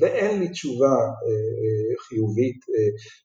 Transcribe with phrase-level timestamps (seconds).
[0.00, 0.96] ואין לי תשובה
[2.08, 2.56] חיובית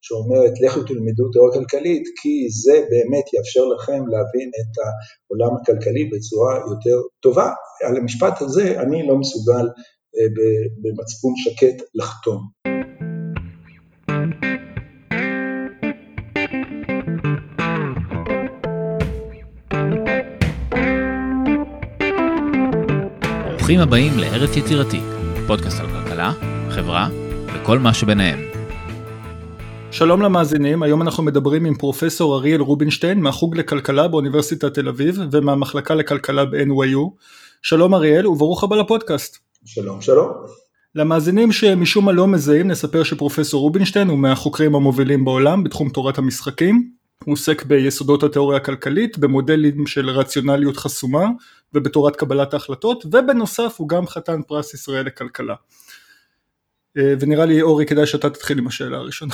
[0.02, 6.56] שאומרת לכו תלמדו תיאוריה כלכלית, כי זה באמת יאפשר לכם להבין את העולם הכלכלי בצורה
[6.56, 7.50] יותר טובה.
[7.88, 9.66] על המשפט הזה אני לא מסוגל
[10.82, 12.42] במצפון שקט לחתום.
[23.58, 25.00] ברוכים הבאים לארץ יצירתי,
[25.48, 26.32] פודקאסט על כלכלה,
[26.76, 27.10] חברה
[27.54, 28.40] וכל מה שביניהם.
[29.92, 35.96] שלום למאזינים, היום אנחנו מדברים עם פרופסור אריאל רובינשטיין מהחוג לכלכלה באוניברסיטת תל אביב ומהמחלקה
[35.96, 37.24] לכלכלה ב-NYU.
[37.62, 39.38] שלום אריאל וברוך הבא לפודקאסט.
[39.66, 40.30] שלום שלום.
[40.96, 46.90] למאזינים שמשום מה לא מזהים נספר שפרופסור רובינשטיין הוא מהחוקרים המובילים בעולם בתחום תורת המשחקים.
[47.26, 51.26] הוא עוסק ביסודות התיאוריה הכלכלית, במודלים של רציונליות חסומה
[51.74, 55.56] ובתורת קבלת ההחלטות, ובנוסף הוא גם חתן פרס ישראל לכלכלה.
[56.98, 59.34] אה, ונראה לי אורי כדאי שאתה תתחיל עם השאלה הראשונה.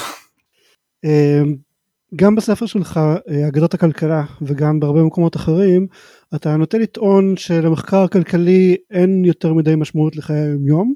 [1.05, 1.41] אה,
[2.15, 5.87] גם בספר שלך, אה, אגדות הכלכלה, וגם בהרבה מקומות אחרים,
[6.35, 10.93] אתה נוטה לטעון שלמחקר הכלכלי אין יותר מדי משמעות לחיי היום-יום,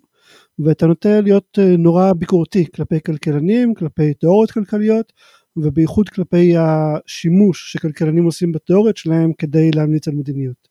[0.60, 5.14] ואתה נוטה להיות נורא ביקורתי כלפי כלכלנים, כלפי תיאוריות כלכליות,
[5.58, 10.68] ובייחוד כלפי השימוש שכלכלנים עושים בתיאוריות שלהם כדי להמליץ על מדיניות.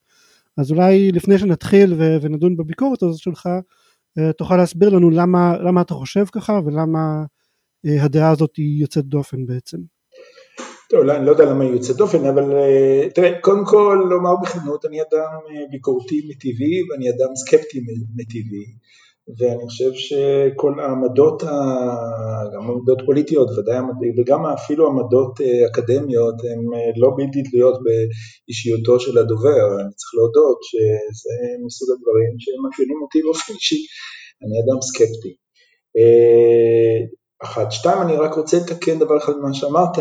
[0.57, 3.49] אז אולי לפני שנתחיל ונדון בביקורת הזאת שלך,
[4.39, 7.25] תוכל להסביר לנו למה, למה אתה חושב ככה ולמה
[7.87, 9.79] אה, הדעה הזאת היא יוצאת דופן בעצם.
[10.91, 14.37] טוב, אולי אני לא יודע למה היא יוצאת דופן, אבל אה, תראה, קודם כל לומר
[14.43, 15.39] בכנות, אני אדם
[15.71, 17.81] ביקורתי מטבעי ואני אדם סקפטי
[18.17, 18.67] מטבעי.
[19.39, 21.43] ואני חושב שכל העמדות,
[22.55, 23.79] גם עמדות פוליטיות ודאי,
[24.19, 30.11] וגם אפילו עמדות אה, אקדמיות הן אה, לא בלתי תלויות באישיותו של הדובר, אני צריך
[30.17, 31.35] להודות שזה
[31.67, 33.81] מסוג הדברים שמאפיינים אותי באופן אישי,
[34.43, 35.33] אני אדם סקפטי.
[35.97, 36.99] אה,
[37.45, 39.99] אחת, שתיים, אני רק רוצה לתקן דבר אחד ממה שאמרת,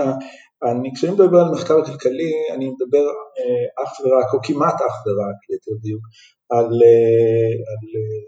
[0.64, 3.06] אני, כשאני מדבר על מחקר כלכלי, אני מדבר
[3.84, 6.02] אך ורק, או כמעט אך ורק, ליתר דיוק,
[6.52, 6.66] על,
[7.72, 7.84] על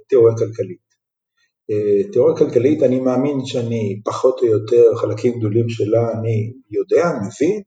[0.10, 0.84] תיאוריה כלכלית.
[1.72, 7.62] אה, תיאוריה כלכלית אני מאמין שאני פחות או יותר חלקים גדולים שלה אני יודע, מבין,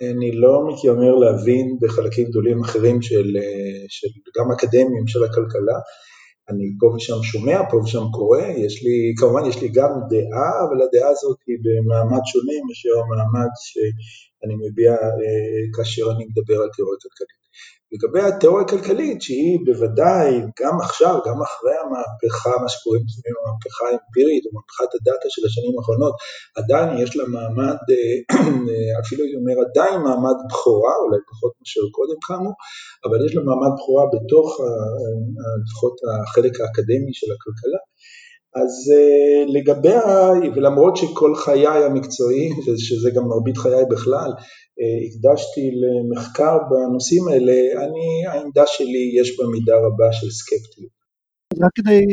[0.00, 4.08] אני לא מתיימר להבין בחלקים גדולים אחרים של, אה, של
[4.38, 5.78] גם אקדמיים של הכלכלה,
[6.50, 10.78] אני פה ושם שומע, פה ושם קורא, יש לי, כמובן יש לי גם דעה, אבל
[10.82, 16.98] הדעה הזאת היא במעמד שונה מאשר המעמד שאני מביע אה, כאשר אני מדבר על תיאוריה
[17.02, 17.45] כלכלית.
[17.92, 20.30] לגבי התיאוריה הכלכלית שהיא בוודאי
[20.60, 25.72] גם עכשיו, גם אחרי המהפכה, מה שקוראים לפעמים המהפכה האמפירית או מהפכת הדאטה של השנים
[25.76, 26.14] האחרונות,
[26.60, 27.78] עדיין יש לה מעמד,
[29.02, 32.54] אפילו אני אומר עדיין מעמד בכורה, אולי פחות מאשר קודם כאמור,
[33.06, 34.48] אבל יש לה מעמד בכורה בתוך
[35.64, 37.80] לפחות החלק האקדמי של הכלכלה.
[38.56, 38.92] אז
[39.46, 39.94] לגבי,
[40.56, 44.30] ולמרות שכל חיי המקצועיים, ושזה גם מרבית חיי בכלל,
[45.06, 50.96] הקדשתי למחקר בנושאים האלה, אני, העמדה שלי יש בה מידה רבה של סקפטיות.
[51.62, 52.04] רק כדי,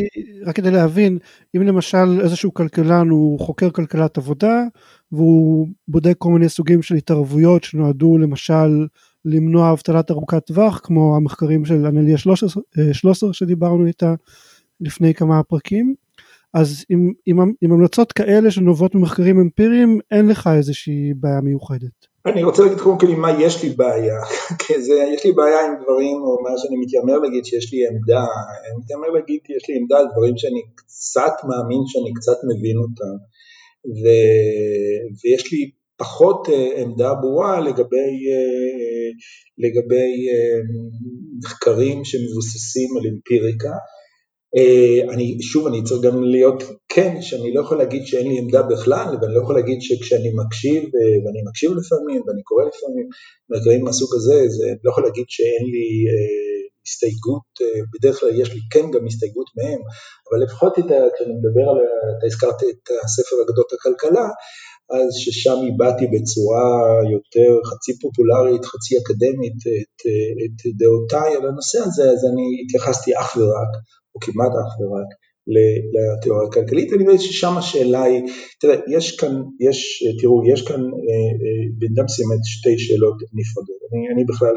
[0.45, 1.17] רק כדי להבין,
[1.55, 4.63] אם למשל איזשהו כלכלן הוא חוקר כלכלת עבודה
[5.11, 8.87] והוא בודק כל מיני סוגים של התערבויות שנועדו למשל
[9.25, 12.17] למנוע אבטלת ארוכת טווח כמו המחקרים של אנליה
[12.91, 14.13] שלוסר שדיברנו איתה
[14.81, 15.95] לפני כמה פרקים
[16.53, 22.13] אז עם, עם, עם המלצות כאלה שנובעות ממחקרים אמפיריים אין לך איזושהי בעיה מיוחדת.
[22.25, 24.19] אני רוצה להגיד קודם כל עם מה יש לי בעיה,
[24.61, 28.25] כי זה, יש לי בעיה עם דברים, או מה שאני מתיימר להגיד שיש לי עמדה,
[28.65, 33.15] אני מתיימר להגיד יש לי עמדה על דברים שאני קצת מאמין שאני קצת מבין אותם,
[34.01, 34.03] ו,
[35.23, 39.09] ויש לי פחות אה, עמדה ברורה לגבי, אה,
[39.63, 40.57] לגבי אה,
[41.39, 43.75] מחקרים שמבוססים על אמפיריקה,
[45.13, 49.17] אני, שוב, אני צריך גם להיות כן, שאני לא יכול להגיד שאין לי עמדה בכלל,
[49.21, 53.07] ואני לא יכול להגיד שכשאני מקשיב, אה, ואני מקשיב לפעמים, ואני קורא לפעמים,
[53.61, 58.41] דברים מהסוג הזה, זה, אני לא יכול להגיד שאין לי אה, הסתייגות, אה, בדרך כלל
[58.41, 59.81] יש לי כן גם הסתייגות מהם,
[60.27, 61.79] אבל לפחות את, כשאני מדבר על,
[62.17, 64.27] אתה הזכרת את הספר אגדות הכלכלה,
[64.95, 66.67] אז ששם הבעתי בצורה
[67.15, 69.99] יותר חצי פופולרית, חצי אקדמית, את,
[70.43, 73.73] את דעותיי על הנושא הזה, אז אני התייחסתי אך ורק
[74.15, 75.11] או כמעט אך ורק
[75.53, 78.21] לתיאוריה הכלכלית, אני מבין ששם השאלה היא,
[78.59, 80.81] תראה, יש כאן, יש, תראו, יש כאן
[81.79, 84.55] במידה אה, מסוימת שתי שאלות נפרדות, אני, אני בכלל,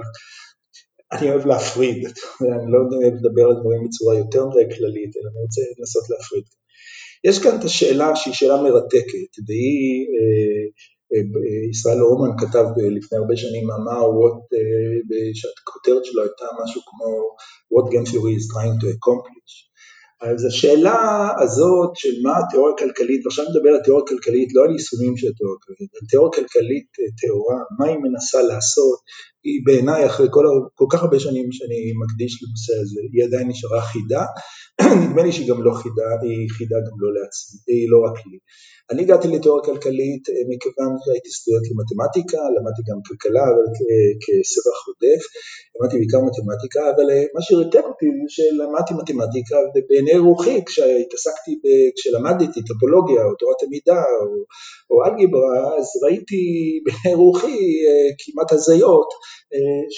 [1.12, 2.00] אני אוהב להפריד,
[2.56, 4.44] אני לא אוהב לדבר על דברים בצורה יותר
[4.76, 6.44] כללית, אלא אני רוצה לנסות להפריד.
[7.28, 10.64] יש כאן את השאלה שהיא שאלה מרתקת, והיא, אה,
[11.12, 12.64] אה, ישראל אורמן כתב
[12.96, 14.06] לפני הרבה שנים מאמר,
[15.34, 17.11] שהכותרת שלו הייתה משהו כמו
[17.75, 19.52] What Game Theory is trying to accomplish.
[20.20, 25.17] אז השאלה הזאת של מה התיאוריה הכלכלית, ועכשיו נדבר על תיאוריה כלכלית, לא על יישומים
[25.17, 26.88] של התיאוריה הכלכלית, על תיאוריה כלכלית
[27.20, 28.99] טהורה, מה היא מנסה לעשות,
[29.46, 30.44] היא בעיניי אחרי כל,
[30.75, 34.25] כל כך הרבה שנים שאני מקדיש לנושא הזה, היא עדיין נשארה חידה,
[35.02, 38.38] נדמה לי שהיא גם לא חידה, היא חידה גם לא לעצמי, היא לא רק לי.
[38.90, 43.66] אני הגעתי לתיאוריה כלכלית אה, מכיוון שהייתי סטודנט למתמטיקה, למדתי גם כלכלה אבל
[44.22, 45.22] כסבך עודף,
[45.72, 51.52] למדתי בעיקר מתמטיקה, אבל אה, מה שיותר אותי זה שלמדתי מתמטיקה ובעיני רוחי כשהתעסקתי,
[51.96, 54.26] כשלמדתי טופולוגיה או תורת המידה או,
[54.90, 56.43] או אלגברה, אז ראיתי
[56.84, 59.10] בעיני רוחי אה, כמעט הזיות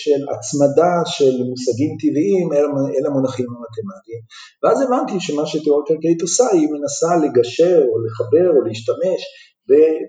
[0.02, 4.22] של הצמדה של מושגים טבעיים אל, המונחים המתמטיים,
[4.62, 9.20] ואז הבנתי שמה שתיאוריה כלכלית עושה היא מנסה לגשר או לחבר או להשתמש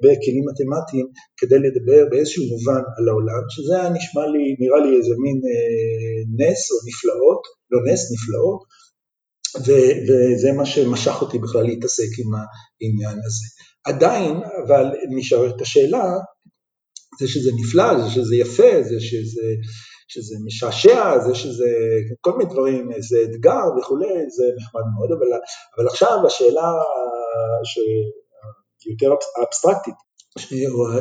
[0.04, 5.14] בכלים מתמטיים כדי לדבר באיזשהו מובן על העולם, שזה היה נשמע לי, נראה לי איזה
[5.24, 7.42] מין אה, נס או נפלאות,
[7.72, 8.62] לא נס, נפלאות,
[10.08, 13.48] וזה מה שמשך אותי בכלל להתעסק עם העניין הזה.
[13.86, 14.36] עדיין,
[14.66, 14.86] אבל
[15.16, 16.06] נשארת השאלה,
[17.20, 19.48] זה שזה נפלא, זה שזה יפה, זה שזה,
[20.08, 21.70] שזה משעשע, זה שזה
[22.22, 25.28] כל מיני דברים, זה אתגר וכולי, זה נחמד מאוד, אבל,
[25.78, 26.72] אבל עכשיו השאלה
[28.80, 29.10] שיותר
[29.48, 29.94] אבסטרקטית,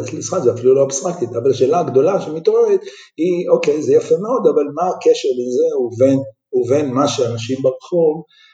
[0.06, 2.80] סליחה זה אפילו לא אבסטרקטית, אבל השאלה הגדולה שמתעוררת
[3.16, 6.18] היא אוקיי זה יפה מאוד אבל מה הקשר בין זה ובין,
[6.52, 8.47] ובין מה שאנשים ברחוב אה, אה,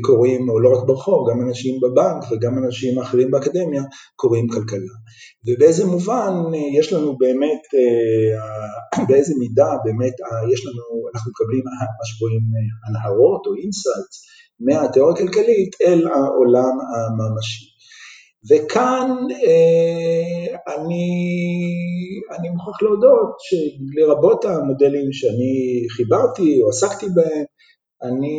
[0.00, 3.82] קוראים, או לא רק ברחוב, גם אנשים בבנק וגם אנשים אחרים באקדמיה
[4.16, 4.94] קוראים כלכלה.
[5.46, 7.62] ובאיזה מובן אה, יש לנו באמת,
[9.08, 10.14] באיזה מידה באמת
[10.52, 11.64] יש לנו, אנחנו מקבלים
[11.98, 12.40] מה שקוראים
[12.88, 14.16] הנהרות או insights
[14.60, 17.64] מהתיאוריה הכלכלית אל העולם הממשי.
[18.50, 19.10] וכאן
[20.68, 21.06] אני,
[22.38, 27.44] אני מוכרח להודות שלרבות המודלים שאני חיברתי או עסקתי בהם,
[28.04, 28.38] אני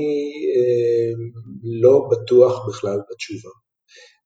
[0.56, 1.12] אה,
[1.64, 3.50] לא בטוח בכלל בתשובה.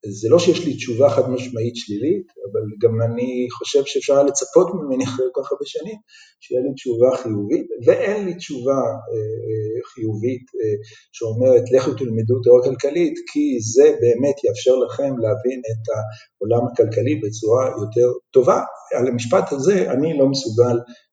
[0.06, 5.04] זה לא שיש לי תשובה חד משמעית שלילית, אבל גם אני חושב שאפשר לצפות ממני
[5.04, 6.00] אחרי כל כך הרבה שנים
[6.40, 8.82] שיהיה לי תשובה חיובית, ואין לי תשובה
[9.12, 10.76] אה, חיובית אה,
[11.12, 17.66] שאומרת לכו תלמדו תיאוריה כלכלית, כי זה באמת יאפשר לכם להבין את העולם הכלכלי בצורה
[17.84, 18.60] יותר טובה.
[18.98, 21.09] על המשפט הזה אני לא מסוגל אה,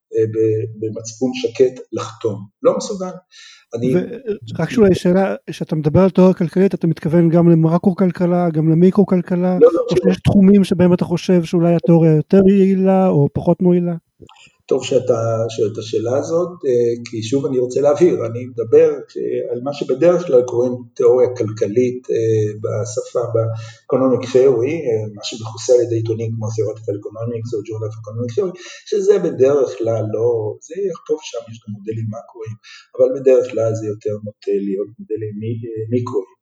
[0.81, 3.11] במצפון שקט לחתום, לא מסוגל.
[3.75, 3.95] אני...
[4.59, 9.07] רק שאולי שאלה, כשאתה מדבר על תיאוריה כלכלית, אתה מתכוון גם למקרו כלכלה, גם למיקרו
[9.07, 13.63] כלכלה, לא, לא, או שיש תחומים שבהם אתה חושב שאולי התיאוריה יותר יעילה או פחות
[13.63, 13.95] מועילה?
[14.69, 18.89] טוב שאתה שואל את השאלה הזאת, אה, כי שוב אני רוצה להבהיר, אני מדבר
[19.51, 25.81] על מה שבדרך כלל קוראים תיאוריה כלכלית אה, בשפה, ב-economic theory, אה, מה שמכוסה על
[25.81, 28.55] ידי עיתונים כמו theoretical economics או journal of economic theory,
[28.87, 30.75] שזה בדרך כלל לא, זה
[31.07, 32.57] טוב שם, יש גם מודלים מקרואים,
[32.97, 35.35] אבל בדרך כלל זה יותר נוטה להיות מודלים
[35.91, 36.36] מיקרואים.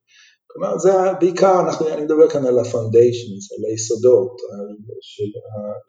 [0.54, 4.66] כלומר, זה בעיקר, אנחנו, אני מדבר כאן על ה-foundations, על היסודות על,
[5.10, 5.30] של,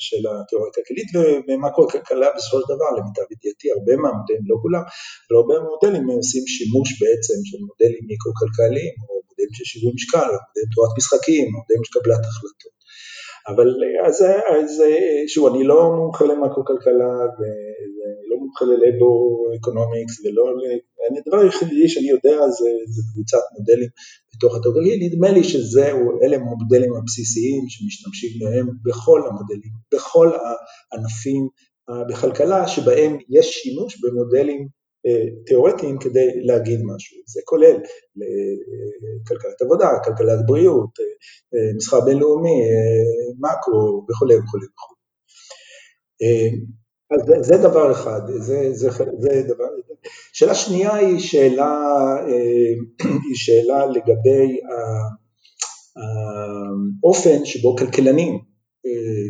[0.06, 1.10] של התיאוריה הכלכלית
[1.48, 4.84] ומקרו-כלכלה בסופו של דבר, למיטב ידיעתי, הרבה מהמודלים, לא כולם,
[5.26, 10.70] אבל הרבה מהמודלים עושים שימוש בעצם של מודלים מיקרו-כלכליים, או מודלים של שיווי משקל, מודלים
[10.76, 12.75] תורת משחקים, מודלים של קבלת החלטות.
[13.48, 13.68] אבל
[14.06, 14.26] אז,
[14.62, 14.84] אז
[15.28, 20.44] שוב, אני לא מומחה למקרו-כלכלה, ולא מומחה ל labor economics, ולא,
[21.10, 23.90] אני, הדבר היחידי שאני יודע זה, זה קבוצת מודלים
[24.36, 31.48] בתוך התרגיל, נדמה לי שאלה הם המודלים הבסיסיים שמשתמשים בהם בכל המודלים, בכל הענפים
[32.10, 34.85] בכלכלה שבהם יש שימוש במודלים אה,
[35.46, 38.56] תיאורטיים כדי להגיד משהו, זה כולל אה,
[39.28, 42.62] כלכלת עבודה, כלכלת בריאות, אה, מסחר בינלאומי,
[43.40, 44.96] מקרו וכולי וכולי וכולי.
[47.12, 49.66] אז זה דבר אחד, זה, זה, זה דבר,
[50.34, 51.76] שאלה שנייה היא שאלה,
[53.28, 54.60] היא שאלה לגבי
[57.04, 58.40] האופן שבו כלכלנים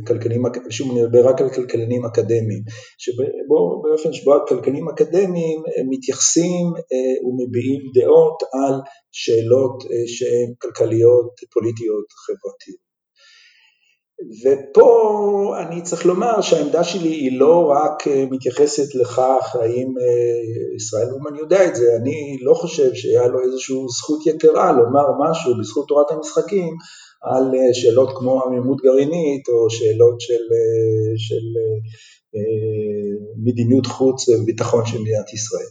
[0.08, 2.64] כלכלנים, שוב אני מדבר רק על כלכלנים אקדמיים,
[2.98, 8.82] שבו באופן שבו הכלכלנים אקדמיים מתייחסים אה, ומביעים דעות על
[9.12, 12.86] שאלות אה, שהן כלכליות, פוליטיות, חברתיות.
[14.44, 19.88] ופה אני צריך לומר שהעמדה שלי היא לא רק אה, מתייחסת לכך האם
[20.76, 25.58] ישראל אומן יודע את זה, אני לא חושב שהיה לו איזושהי זכות יתרה לומר משהו
[25.60, 26.74] בזכות תורת המשחקים
[27.26, 31.46] על אה, שאלות כמו עמימות גרעינית או שאלות של, אה, של
[32.36, 35.70] אה, מדיניות חוץ וביטחון של מדינת ישראל.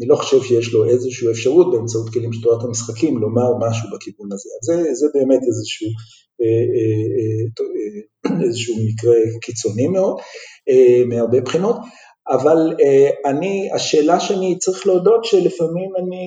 [0.00, 4.32] אני לא חושב שיש לו איזושהי אפשרות באמצעות כלים של תורת המשחקים לומר משהו בכיוון
[4.32, 4.48] הזה.
[4.62, 5.88] זה, זה באמת איזשהו,
[8.44, 10.16] איזשהו מקרה קיצוני מאוד
[11.06, 11.76] מהרבה בחינות.
[12.30, 12.76] אבל
[13.26, 16.26] אני, השאלה שאני צריך להודות שלפעמים אני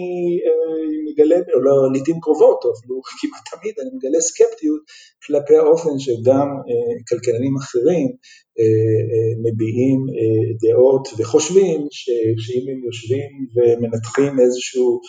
[1.08, 4.82] מגלה, או לא, לעיתים קרובות, או אפילו כמעט תמיד, אני מגלה סקפטיות
[5.26, 6.48] כלפי האופן שגם
[7.10, 8.08] כלכלנים אחרים
[9.44, 10.00] מביעים
[10.62, 11.88] דעות וחושבים
[12.38, 15.00] שאם הם יושבים ומנתחים איזשהו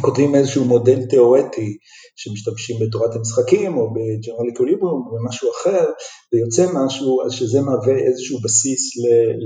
[0.00, 1.76] כותבים איזשהו מודל תיאורטי
[2.16, 5.84] שמשתמשים בתורת המשחקים או בג'נרל אקוליבריום או במשהו אחר
[6.32, 8.82] ויוצא משהו, אז שזה מהווה איזשהו בסיס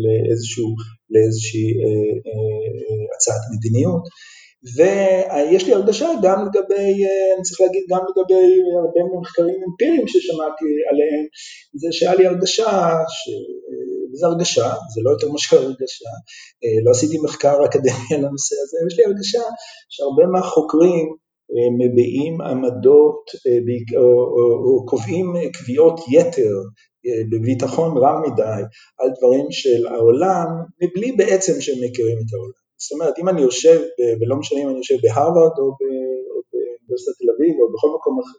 [0.04, 0.68] לאיזשהו,
[1.10, 4.02] לאיזושהי אה, אה, הצעת מדיניות.
[4.76, 6.92] ויש לי הרגשה גם לגבי,
[7.34, 8.48] אני צריך להגיד גם לגבי
[8.80, 11.24] הרבה מחקרים אמפיריים ששמעתי עליהם,
[11.74, 13.20] זה שהיה לי הרגשה ש...
[14.12, 16.10] וזו הרגשה, זה לא יותר משהו הרגשה,
[16.64, 19.42] אה, לא עשיתי מחקר אקדמי על הנושא הזה, יש לי הרגשה
[19.88, 21.06] שהרבה מהחוקרים
[21.50, 26.54] אה, מביעים עמדות אה, או, קובעים קביעות יתר
[27.30, 28.62] בביטחון רב מדי
[28.98, 30.46] על דברים של העולם,
[30.82, 32.66] מבלי בעצם שהם מכירים את העולם.
[32.78, 33.80] זאת אומרת, אם אני יושב,
[34.20, 36.15] ולא משנה אם אני יושב בהרווארד או תל
[37.36, 38.38] אביב או בכל מקום אחר,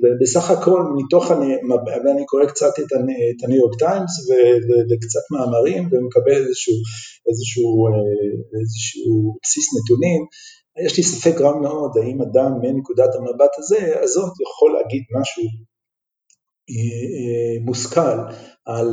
[0.00, 1.30] ובסך הכל מתוך,
[2.04, 4.14] ואני קורא קצת את הניו יורק טיימס
[4.90, 6.74] וקצת מאמרים ומקבל איזשהו,
[7.28, 10.22] איזשהו, אה, איזשהו בסיס נתונים,
[10.86, 15.42] יש לי ספק רב מאוד האם אדם מנקודת המבט הזה, הזאת יכול להגיד משהו
[16.70, 18.18] אה, אה, מושכל
[18.66, 18.88] על,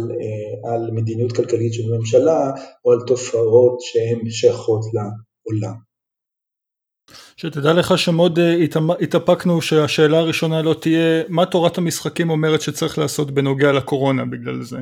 [0.72, 2.52] על מדיניות כלכלית של ממשלה
[2.86, 5.89] או על תופעות שהן שייכות לעולם.
[7.38, 8.56] שתדע לך שמאוד אה,
[9.02, 14.78] התאפקנו שהשאלה הראשונה לא תהיה מה תורת המשחקים אומרת שצריך לעשות בנוגע לקורונה בגלל זה.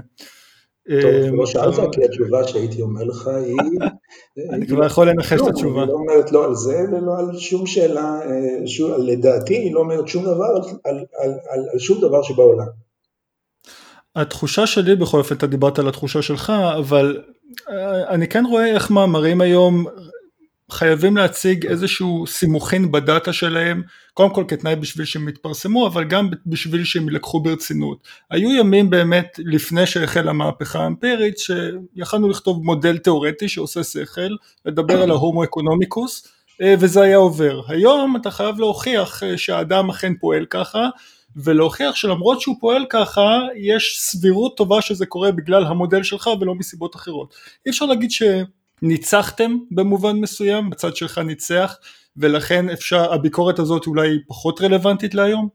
[1.02, 3.80] טוב, אה, לא שאלת, כי התשובה שהייתי אומר לך היא...
[4.54, 5.82] אני כבר יכול לנחש את התשובה.
[5.82, 10.08] היא לא אומרת לא על זה ולא על שום שאלה, אה, לדעתי היא לא אומרת
[10.08, 10.48] שום דבר
[10.86, 12.68] על שום דבר שבעולם.
[14.16, 17.22] התחושה שלי בכל אופן, אתה דיברת על התחושה שלך, אבל
[18.10, 19.86] אני כן רואה איך מאמרים היום
[20.72, 23.82] חייבים להציג איזשהו סימוכין בדאטה שלהם,
[24.14, 28.08] קודם כל כתנאי בשביל שהם יתפרסמו, אבל גם בשביל שהם יילקחו ברצינות.
[28.32, 35.12] היו ימים באמת לפני שהחלה המהפכה האמפירית, שיכלנו לכתוב מודל תיאורטי שעושה שכל, לדבר על
[35.12, 36.28] ההומו אקונומיקוס,
[36.62, 37.62] אה, וזה היה עובר.
[37.68, 40.90] היום אתה חייב להוכיח אה, שהאדם אכן פועל ככה,
[41.36, 46.96] ולהוכיח שלמרות שהוא פועל ככה, יש סבירות טובה שזה קורה בגלל המודל שלך ולא מסיבות
[46.96, 47.34] אחרות.
[47.66, 48.24] אי אפשר להגיד ש...
[48.82, 51.78] ניצחתם במובן מסוים, בצד שלך ניצח,
[52.18, 55.50] ולכן אפשר, הביקורת הזאת אולי פחות רלוונטית להיום?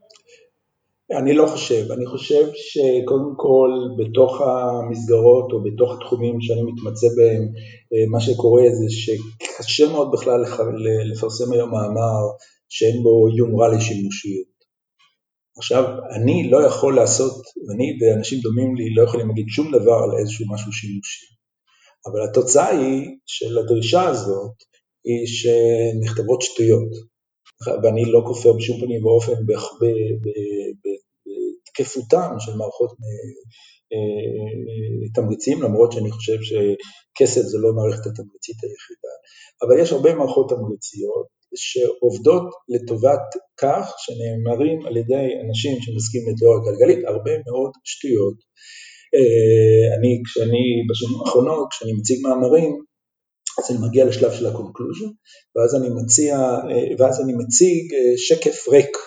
[1.19, 7.41] אני לא חושב, אני חושב שקודם כל בתוך המסגרות או בתוך התחומים שאני מתמצא בהם,
[7.93, 10.43] אה, מה שקורה זה שקשה מאוד בכלל
[11.11, 12.21] לפרסם היום מאמר
[12.69, 14.53] שאין בו יומרה לשימושיות.
[15.57, 15.83] עכשיו,
[16.15, 17.41] אני לא יכול לעשות,
[17.75, 21.32] אני ואנשים דומים לי לא יכולים להגיד שום דבר על איזשהו משהו שימושי.
[22.07, 24.55] אבל התוצאה היא של הדרישה הזאת
[25.05, 26.91] היא שנכתבות שטויות,
[27.83, 29.33] ואני לא כופר בשום פנים ואופן
[30.81, 32.91] בתקפותם של מערכות
[33.93, 39.13] אה, תמריצים, למרות שאני חושב שכסף זה לא מערכת התמריצית היחידה,
[39.63, 47.05] אבל יש הרבה מערכות תמריציות שעובדות לטובת כך שנאמרים על ידי אנשים שמסכימים לתיאוריה כלכלית
[47.05, 48.37] הרבה מאוד שטויות.
[48.37, 48.92] אה,
[49.97, 52.83] אני, כשאני, בשנים האחרונות, כשאני מציג מאמרים,
[53.59, 55.09] אז אני מגיע לשלב של ה-conclusion,
[55.55, 58.97] ואז אני מציע, אה, ואז אני מציג אה, שקף ריק,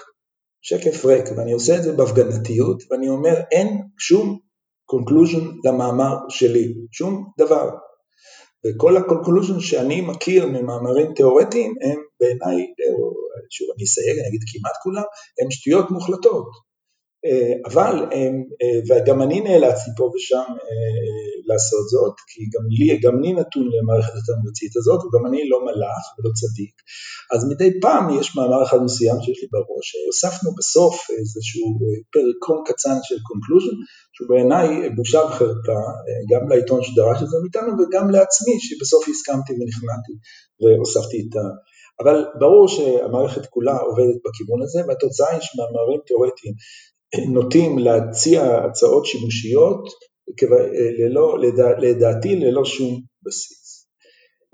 [0.62, 4.38] שקף ריק, ואני עושה את זה בהפגנתיות, ואני אומר, אין שום
[4.92, 7.70] conclusion למאמר שלי, שום דבר.
[8.66, 12.66] וכל ה-conclusion שאני מכיר ממאמרים תיאורטיים הם בעיניי,
[13.50, 15.02] שוב אני אסייג, אני אגיד כמעט כולם,
[15.42, 16.65] הם שטויות מוחלטות.
[17.26, 18.30] אה, אבל, אה,
[18.62, 20.48] אה, וגם אני נאלצתי פה ושם
[21.48, 26.04] לעשות זאת, כי גם לי, גם אני נתון למערכת התמריצית הזאת, וגם אני לא מלאך
[26.14, 26.74] ולא צדיק,
[27.34, 31.66] אז מדי פעם יש מאמר אחד מסוים שיש לי בראש, הוספנו בסוף איזשהו
[32.14, 33.76] פרקון קטן של conclusion,
[34.14, 35.80] שהוא בעיניי בושה וחרפה,
[36.30, 40.14] גם לעיתון שדרש את זה מאיתנו וגם לעצמי, שבסוף הסכמתי ונכנעתי
[40.60, 41.44] והוספתי את ה...
[42.00, 46.54] אבל ברור שהמערכת כולה עובדת בכיוון הזה, והתוצאה היא שמאמרים תיאורטיים
[47.32, 49.88] נוטים להציע הצעות שימושיות,
[50.98, 53.66] ללא, לדע, לדעתי ללא שום בסיס.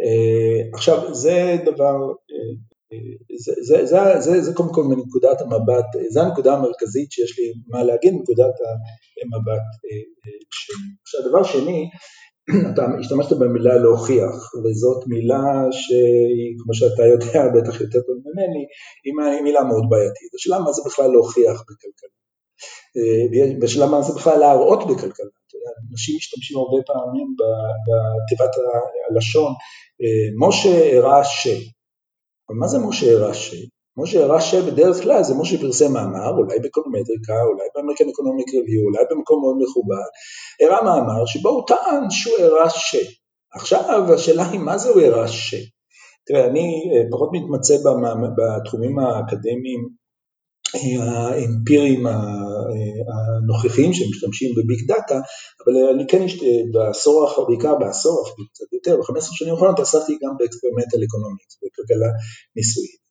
[0.02, 1.96] אה, עכשיו זה דבר,
[2.32, 2.98] אה,
[3.44, 7.84] זה, זה, זה, זה, זה קודם כל מנקודת המבט, זה הנקודה המרכזית שיש לי מה
[7.84, 8.54] להגיד מנקודת
[9.22, 10.02] המבט אה,
[10.50, 10.84] שלי.
[11.02, 11.88] עכשיו דבר שני,
[12.74, 18.64] אתה השתמשת במילה להוכיח, וזאת מילה שהיא, כמו שאתה יודע בטח יותר טוב ממני,
[19.04, 20.34] היא מילה מאוד בעייתית.
[20.34, 22.22] השאלה מה זה בכלל להוכיח בכלכלה.
[23.60, 25.26] בשאלה מה זה בכלל להראות בכלכלה.
[25.90, 27.26] אנשים משתמשים הרבה פעמים
[27.86, 28.50] בתיבת
[29.10, 29.52] הלשון,
[30.46, 31.46] משה הראה ש.
[32.48, 33.54] אבל מה זה משה הראה ש?
[33.96, 39.04] משה הראה שבדרך כלל זה משה פרסם מאמר, אולי בקונומטריקה, אולי באמריקן אקונומיק רביו, אולי
[39.10, 40.10] במקום מאוד מכובד,
[40.60, 42.96] הראה מאמר שבו הוא טען שהוא הראה ש.
[43.54, 45.54] עכשיו השאלה היא מה זה הוא הראה ש.
[46.26, 46.82] תראה, אני
[47.12, 47.74] פחות מתמצא
[48.36, 50.01] בתחומים האקדמיים
[51.00, 55.20] האמפיריים הנוכחיים שמשתמשים בביג דאטה,
[55.64, 56.26] אבל אני כן,
[56.72, 61.58] בעשור האחרון, בעיקר בעשור, אפילו קצת יותר, ב-15 שנים האחרונות עסקתי גם ב experimental economics,
[61.62, 62.08] בכלכלה
[62.56, 63.02] ניסויית.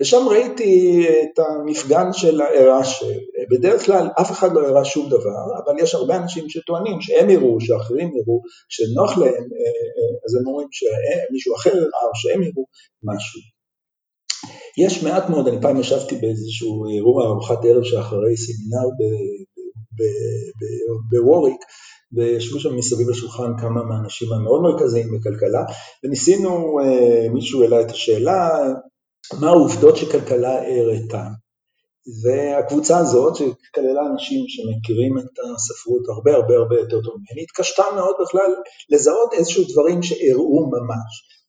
[0.00, 5.78] ושם ראיתי את המפגן של הראה שבדרך כלל אף אחד לא הראה שום דבר, אבל
[5.82, 9.44] יש הרבה אנשים שטוענים שהם יראו, שאחרים יראו, שנוח להם,
[10.26, 12.66] אז הם אומרים שמישהו אחר הראה או שהם יראו
[13.04, 13.40] משהו.
[14.78, 18.88] יש מעט מאוד, אני פעם ישבתי באיזשהו אירוע ארוחת ערב שאחרי סמינר
[21.10, 21.60] בווריק,
[22.12, 25.64] וישבו שם מסביב לשולחן כמה מהאנשים המאוד מרכזיים בכלכלה,
[26.04, 26.78] וניסינו,
[27.32, 28.58] מישהו העלה את השאלה,
[29.40, 31.24] מה העובדות שכלכלה הראתה.
[32.22, 38.14] והקבוצה הזאת, שכללה אנשים שמכירים את הספרות הרבה הרבה הרבה יותר טוב ממני, התקשתה מאוד
[38.22, 38.54] בכלל
[38.90, 41.39] לזהות איזשהו דברים שהראו ממש.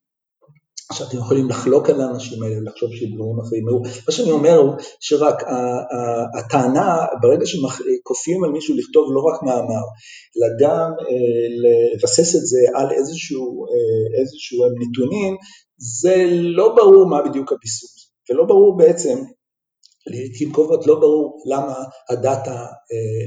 [0.92, 3.82] עכשיו אתם יכולים לחלוק על האנשים האלה, לחשוב שדברים אחרים הראו.
[3.82, 5.44] מה שאני אומר הוא שרק
[6.40, 9.84] הטענה, ברגע שכופים על מישהו לכתוב לא רק מאמר,
[10.38, 10.92] אלא גם
[11.96, 13.66] לבסס את זה על איזשהו,
[14.22, 15.36] איזשהו נתונים,
[16.02, 19.18] זה לא ברור מה בדיוק הביסוס, ולא ברור בעצם,
[20.08, 21.76] לעיתים קרובות לא ברור למה
[22.10, 22.66] הדאטה,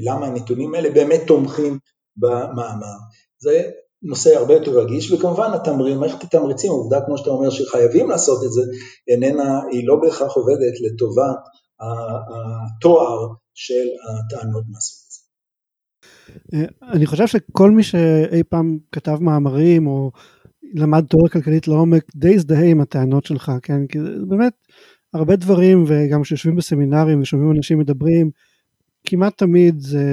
[0.03, 1.79] למה הנתונים האלה באמת תומכים
[2.17, 2.97] במאמר.
[3.39, 3.71] זה
[4.05, 8.53] נושא הרבה יותר רגיש, וכמובן התמרים, מערכת התמריצים, העובדה כמו שאתה אומר שחייבים לעשות את
[8.53, 8.63] זה,
[9.09, 11.39] איננה, היא לא בהכרח עובדת לטובת
[11.81, 15.25] התואר של הטענות מהסוג הזה.
[16.93, 20.11] אני חושב שכל מי שאי פעם כתב מאמרים או
[20.75, 23.87] למד תיאוריה כלכלית לעומק די הזדהה עם הטענות שלך, כן?
[23.87, 24.53] כי באמת
[25.15, 28.31] הרבה דברים וגם כשיושבים בסמינרים ושומעים אנשים מדברים,
[29.07, 30.07] כמעט תמיד זה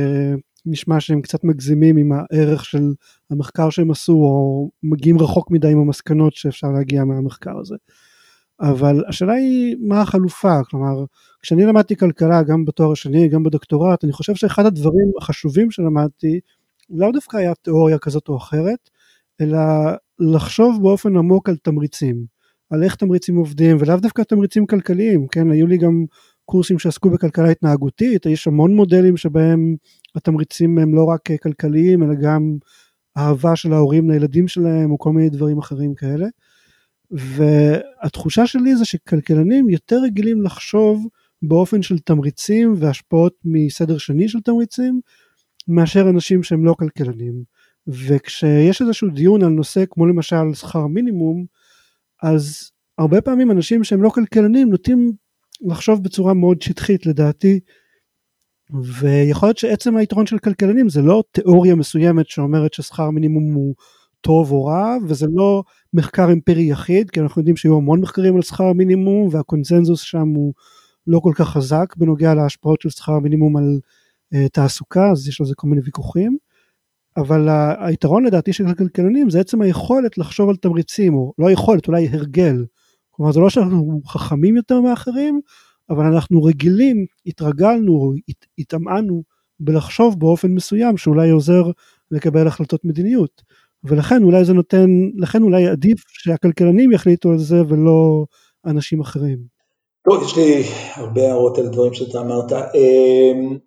[0.65, 2.93] נשמע שהם קצת מגזימים עם הערך של
[3.29, 7.75] המחקר שהם עשו או מגיעים רחוק מדי עם המסקנות שאפשר להגיע מהמחקר הזה.
[8.61, 11.05] אבל השאלה היא מה החלופה, כלומר
[11.41, 16.39] כשאני למדתי כלכלה גם בתואר השני גם בדוקטורט אני חושב שאחד הדברים החשובים שלמדתי
[16.89, 18.89] לאו דווקא היה תיאוריה כזאת או אחרת
[19.41, 19.59] אלא
[20.19, 22.25] לחשוב באופן עמוק על תמריצים,
[22.69, 26.05] על איך תמריצים עובדים ולאו דווקא תמריצים כלכליים, כן, היו לי גם
[26.45, 29.75] קורסים שעסקו בכלכלה התנהגותית, יש המון מודלים שבהם
[30.15, 32.57] התמריצים הם לא רק כלכליים אלא גם
[33.17, 36.27] אהבה של ההורים לילדים שלהם או כל מיני דברים אחרים כאלה.
[37.11, 41.07] והתחושה שלי זה שכלכלנים יותר רגילים לחשוב
[41.41, 45.01] באופן של תמריצים והשפעות מסדר שני של תמריצים
[45.67, 47.43] מאשר אנשים שהם לא כלכלנים.
[47.87, 51.45] וכשיש איזשהו דיון על נושא כמו למשל שכר מינימום,
[52.23, 55.11] אז הרבה פעמים אנשים שהם לא כלכלנים נוטים
[55.61, 57.59] לחשוב בצורה מאוד שטחית לדעתי,
[58.83, 63.75] ויכול להיות שעצם היתרון של כלכלנים זה לא תיאוריה מסוימת שאומרת ששכר מינימום הוא
[64.21, 68.41] טוב או רע, וזה לא מחקר אמפירי יחיד, כי אנחנו יודעים שהיו המון מחקרים על
[68.41, 70.53] שכר מינימום והקונצנזוס שם הוא
[71.07, 73.79] לא כל כך חזק בנוגע להשפעות של שכר מינימום על
[74.33, 76.37] uh, תעסוקה, אז יש על זה כל מיני ויכוחים.
[77.17, 77.47] אבל
[77.79, 82.65] היתרון לדעתי של הכלכלנים זה עצם היכולת לחשוב על תמריצים, או לא היכולת, אולי הרגל.
[83.09, 85.41] כלומר זה לא שאנחנו חכמים יותר מאחרים,
[85.89, 89.23] אבל אנחנו רגילים, התרגלנו, הת, התאמנו
[89.59, 91.63] בלחשוב באופן מסוים שאולי עוזר
[92.11, 93.41] לקבל החלטות מדיניות.
[93.83, 98.25] ולכן אולי זה נותן, לכן אולי עדיף שהכלכלנים יחליטו על זה ולא
[98.65, 99.37] אנשים אחרים.
[100.09, 100.63] טוב, יש לי
[100.95, 102.51] הרבה הערות על דברים שאתה אמרת.
[102.53, 103.57] אמ,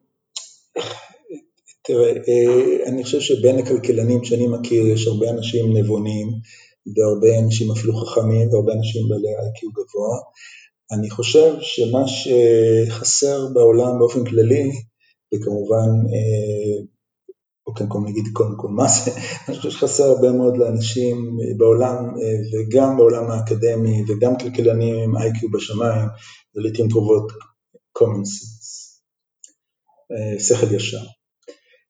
[1.83, 6.27] תראה, אה, אני חושב שבין הכלכלנים שאני מכיר יש הרבה אנשים נבונים
[6.96, 10.18] והרבה אנשים אפילו חכמים והרבה אנשים בעלי איי-קיו גבוה.
[10.92, 14.70] אני חושב שמה שחסר בעולם באופן כללי,
[15.35, 15.88] וכמובן,
[17.66, 19.11] או כן, קודם נגיד קודם כל מה זה,
[19.49, 22.14] אני חושב שחסר הרבה מאוד לאנשים בעולם
[22.53, 26.09] וגם בעולם האקדמי וגם כלכלנים עם איי-קיו בשמיים,
[26.55, 27.33] ולעיתים קרובות
[27.99, 28.70] common sense,
[30.12, 31.05] אה, שכל ישר.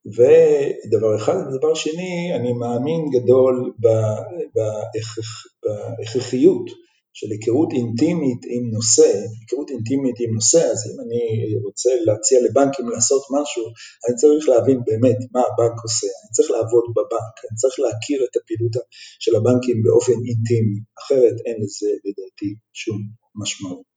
[0.06, 3.72] ודבר אחד, ודבר שני, אני מאמין גדול
[5.98, 6.70] בהכרחיות
[7.18, 11.22] של היכרות אינטימית עם נושא, היכרות אינטימית עם נושא, אז אם אני
[11.66, 13.64] רוצה להציע לבנקים לעשות משהו,
[14.04, 18.34] אני צריך להבין באמת מה הבנק עושה, אני צריך לעבוד בבנק, אני צריך להכיר את
[18.36, 18.74] הפעילות
[19.22, 22.50] של הבנקים באופן אינטימי, אחרת אין לזה לדעתי
[22.82, 22.98] שום
[23.40, 23.94] משמעות.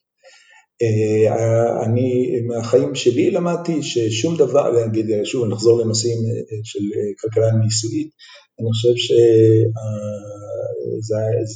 [1.86, 2.10] אני
[2.47, 6.17] מהחיים שלי למדתי ששום דבר, נגיד שוב נחזור לנושאים
[6.63, 6.80] של
[7.21, 8.10] כלכלה ניסויית,
[8.59, 9.21] אני חושב שזה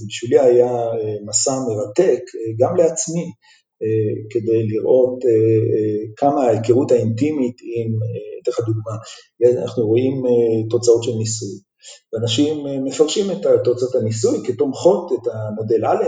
[0.08, 0.72] בשבילי היה
[1.26, 2.22] מסע מרתק
[2.60, 3.32] גם לעצמי
[4.30, 5.20] כדי לראות
[6.16, 7.92] כמה ההיכרות האינטימית עם,
[8.42, 8.96] אתן לך דוגמה,
[9.62, 10.14] אנחנו רואים
[10.70, 11.60] תוצאות של ניסוי
[12.14, 16.04] ואנשים מפרשים את תוצאות הניסוי כתומכות את המודל א',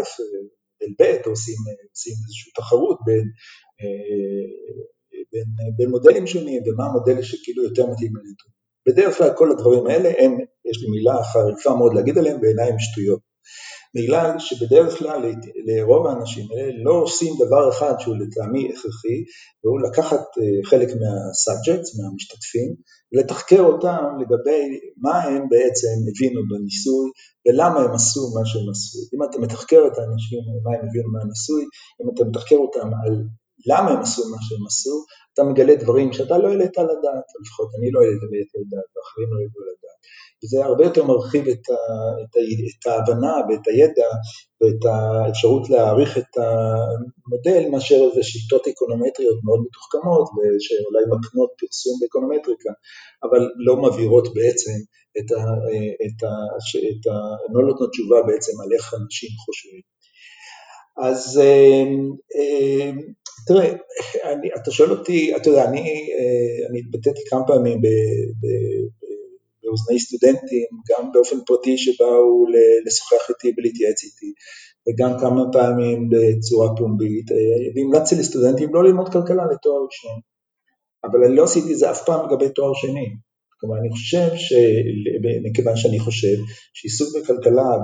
[0.81, 1.55] מודל ב', או עושים
[2.23, 3.23] איזושהי תחרות בין,
[5.31, 5.45] בין,
[5.77, 8.62] בין מודלים שונים ומה המודל שכאילו יותר מתאים לנתון.
[8.87, 10.37] בדרך כלל כל הדברים האלה הם,
[10.69, 13.19] יש לי מילה חריפה מאוד להגיד עליהם, בעיניי הם שטויות.
[13.95, 15.21] בגלל שבדרך כלל
[15.65, 19.17] לרוב האנשים האלה לא עושים דבר אחד שהוא לטעמי הכרחי,
[19.63, 20.23] והוא לקחת
[20.65, 22.75] חלק מהסאבג'קט, מהמשתתפים,
[23.11, 27.09] ולתחקר אותם לגבי מה הם בעצם הבינו בניסוי
[27.47, 28.99] ולמה הם עשו מה שהם עשו.
[29.13, 31.63] אם אתה מתחקר את האנשים מה הם הבינו מהניסוי,
[31.99, 33.13] אם אתה מתחקר אותם על
[33.69, 34.95] למה הם עשו מה שהם עשו,
[35.33, 39.27] אתה מגלה דברים שאתה לא העלית על הדעת, לפחות אני לא העליתי על הדעת ואחרים
[39.31, 39.99] לא העלו על הדעת.
[40.43, 41.79] וזה הרבה יותר מרחיב את, ה,
[42.21, 42.39] את, ה,
[42.79, 44.09] את ההבנה ואת הידע
[44.61, 52.71] ואת האפשרות להעריך את המודל מאשר איזה שיטות אקונומטריות מאוד מתוחכמות ושאולי מקנות פרסום באקונומטריקה,
[53.23, 54.75] אבל לא מבהירות בעצם
[55.19, 55.41] את ה...
[56.05, 56.33] את ה,
[56.91, 57.15] את ה
[57.53, 59.81] לא נותנות תשובה בעצם על איך אנשים חושבים.
[60.97, 61.41] אז
[63.47, 63.73] תראה,
[64.23, 65.79] אני, אתה שואל אותי, אתה יודע, אני,
[66.69, 67.87] אני התבטאתי כמה פעמים ב,
[68.41, 68.47] ב,
[69.63, 72.45] באוזני סטודנטים, גם באופן פרטי שבאו
[72.85, 74.33] לשוחח איתי ולהתייעץ איתי,
[74.87, 77.25] וגם כמה פעמים בצורה פומבית,
[77.75, 80.19] והמלצתי לסטודנטים לא ללמוד כלכלה לתואר ראשון,
[81.03, 83.07] אבל אני לא עשיתי זה אף פעם לגבי תואר שני.
[83.59, 84.27] כלומר, אני חושב,
[85.43, 86.37] מכיוון שאני חושב,
[86.73, 87.77] שעיסוק בכלכלה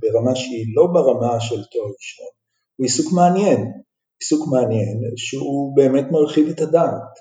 [0.00, 2.32] ברמה שהיא לא ברמה של תואר ראשון,
[2.76, 3.60] הוא עיסוק מעניין,
[4.20, 7.12] עיסוק מעניין שהוא באמת מרחיב את הדעת.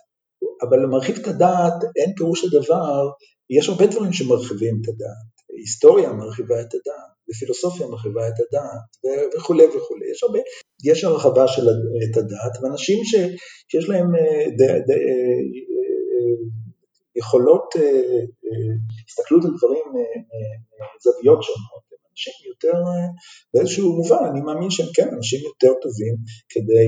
[0.62, 3.10] אבל למרחיב את הדעת אין פירוש הדבר,
[3.50, 9.66] יש הרבה דברים שמרחיבים את הדעת, היסטוריה מרחיבה את הדעת, ופילוסופיה מרחיבה את הדעת, וכולי
[9.66, 10.40] וכולי, יש הרבה,
[10.84, 11.62] יש הרחבה של
[12.12, 13.16] את הדעת, ואנשים ש,
[13.68, 14.08] שיש להם
[14.58, 14.92] ד, ד,
[17.16, 17.74] יכולות
[19.10, 19.84] הסתכלות על דברים
[20.96, 22.78] מזוויות שונות, אנשים יותר,
[23.54, 26.15] באיזשהו מובן, אני מאמין שהם כן אנשים יותר טובים
[26.50, 26.88] כדי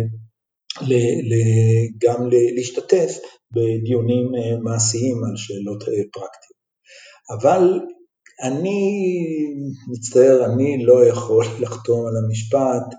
[1.98, 3.20] גם להשתתף
[3.52, 6.64] בדיונים אה, מעשיים על שאלות אה, פרקטיות.
[7.36, 7.80] אבל
[8.42, 8.80] אני
[9.92, 12.98] מצטער, אני לא יכול לחתום על המשפט,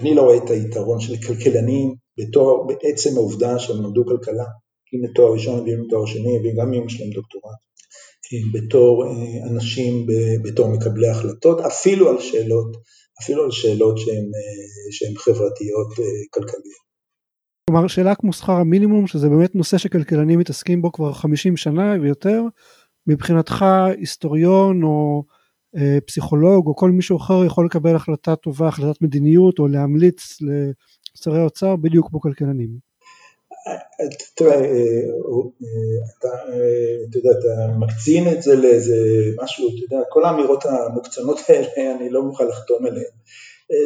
[0.00, 4.46] אני לא רואה את היתרון של כלכלנים בתור, בעצם העובדה שהם למדו כלכלה,
[4.94, 7.58] אם לתואר ראשון ואם לתואר שני וגם אם יש להם דוקטורט,
[8.52, 10.06] בתור אה, אנשים,
[10.44, 12.76] בתור מקבלי החלטות, אפילו על שאלות,
[13.22, 13.98] אפילו על שאלות
[14.90, 15.88] שהן חברתיות
[16.30, 16.82] כלכליות.
[17.70, 22.42] כלומר שאלה כמו שכר המינימום שזה באמת נושא שכלכלנים מתעסקים בו כבר 50 שנה ויותר
[23.06, 23.64] מבחינתך
[23.98, 25.24] היסטוריון או
[25.76, 31.40] אה, פסיכולוג או כל מישהו אחר יכול לקבל החלטה טובה החלטת מדיניות או להמליץ לשרי
[31.40, 32.91] האוצר בדיוק כמו כלכלנים.
[34.34, 34.66] תראה, אה, אה,
[36.18, 38.96] אתה, אה, אתה יודע, אתה מקצין את זה לאיזה
[39.42, 43.12] משהו, אתה יודע, כל האמירות המוקצנות האלה, אני לא מוכן לחתום עליהן.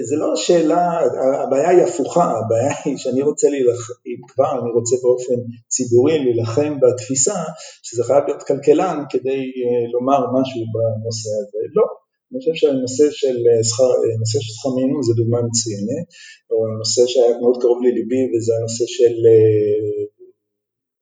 [0.09, 1.01] זה לא השאלה,
[1.43, 5.35] הבעיה היא הפוכה, הבעיה היא שאני רוצה להילחם, אם כבר אני רוצה באופן
[5.69, 7.43] ציבורי להילחם בתפיסה
[7.83, 9.53] שזה חייב להיות כלכלן כדי
[9.93, 11.83] לומר משהו בנושא הזה, לא,
[12.29, 13.63] אני חושב שהנושא של אה,
[14.07, 16.07] אה, של שכר מינימום זה דוגמה מצוינת,
[16.51, 19.15] או הנושא שהיה מאוד קרוב לליבי וזה הנושא של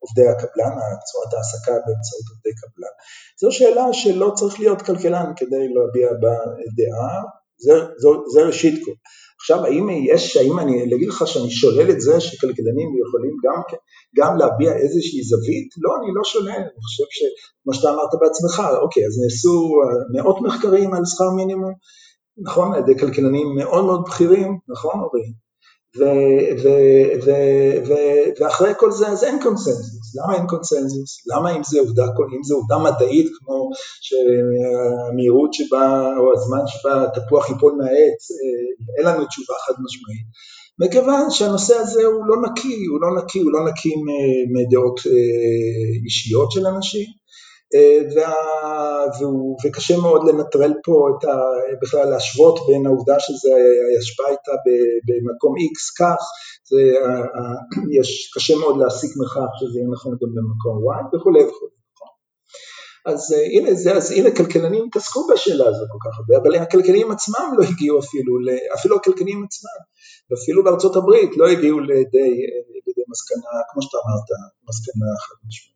[0.02, 0.74] עובדי הקבלן,
[1.08, 2.94] צורת ההעסקה באמצעות עובדי קבלן.
[3.40, 6.34] זו שאלה שלא צריך להיות כלכלן כדי להביע בה
[6.78, 7.16] דעה,
[8.34, 8.96] זה ראשית כל.
[9.44, 13.60] עכשיו, האם יש, האם אני אגיד לך שאני שולל את זה שכלכלנים יכולים גם,
[14.18, 15.68] גם להביע איזושהי זווית?
[15.82, 19.72] לא, אני לא שולל, אני חושב שמה שאתה אמרת בעצמך, אוקיי, אז נעשו
[20.14, 21.72] מאות מחקרים על שכר מינימום,
[22.38, 25.43] נכון, על ידי כלכלנים מאוד מאוד בכירים, נכון, אורי?
[28.40, 31.26] ואחרי כל זה אז אין קונסנזוס, למה אין קונסנזוס?
[31.26, 37.50] למה אם זה עובדה, אם זה עובדה מדעית כמו שהמהירות שבה או הזמן שבה תפוח
[37.50, 40.26] ייפול מהעץ, אה, אין לנו תשובה חד משמעית.
[40.78, 43.92] מכיוון שהנושא הזה הוא לא נקי, הוא לא נקי, הוא לא נקי
[44.54, 45.12] מדעות אה,
[46.04, 47.23] אישיות של אנשים, אה,
[49.64, 51.36] וקשה מאוד לנטרל פה את ה,
[51.82, 53.50] בכלל להשוות בין העובדה שזה
[53.96, 54.52] ההשפעה הייתה
[55.06, 56.22] במקום X כך,
[56.68, 56.82] זה,
[58.00, 61.74] יש, קשה מאוד להסיק מכך שזה יהיה נכון גם במקום Y וכולי וכולי.
[61.94, 62.08] נכון?
[63.06, 67.48] אז הנה, זה, אז הנה כלכלנים התעסקו בשאלה הזאת כל כך הרבה, אבל הכלכלנים עצמם
[67.58, 68.32] לא הגיעו אפילו,
[68.74, 69.80] אפילו הכלכלנים עצמם,
[70.30, 72.32] ואפילו בארצות הברית לא הגיעו לידי,
[72.74, 74.28] לידי מסקנה, כמו שאתה אמרת,
[74.68, 75.73] מסקנה חד משמעית.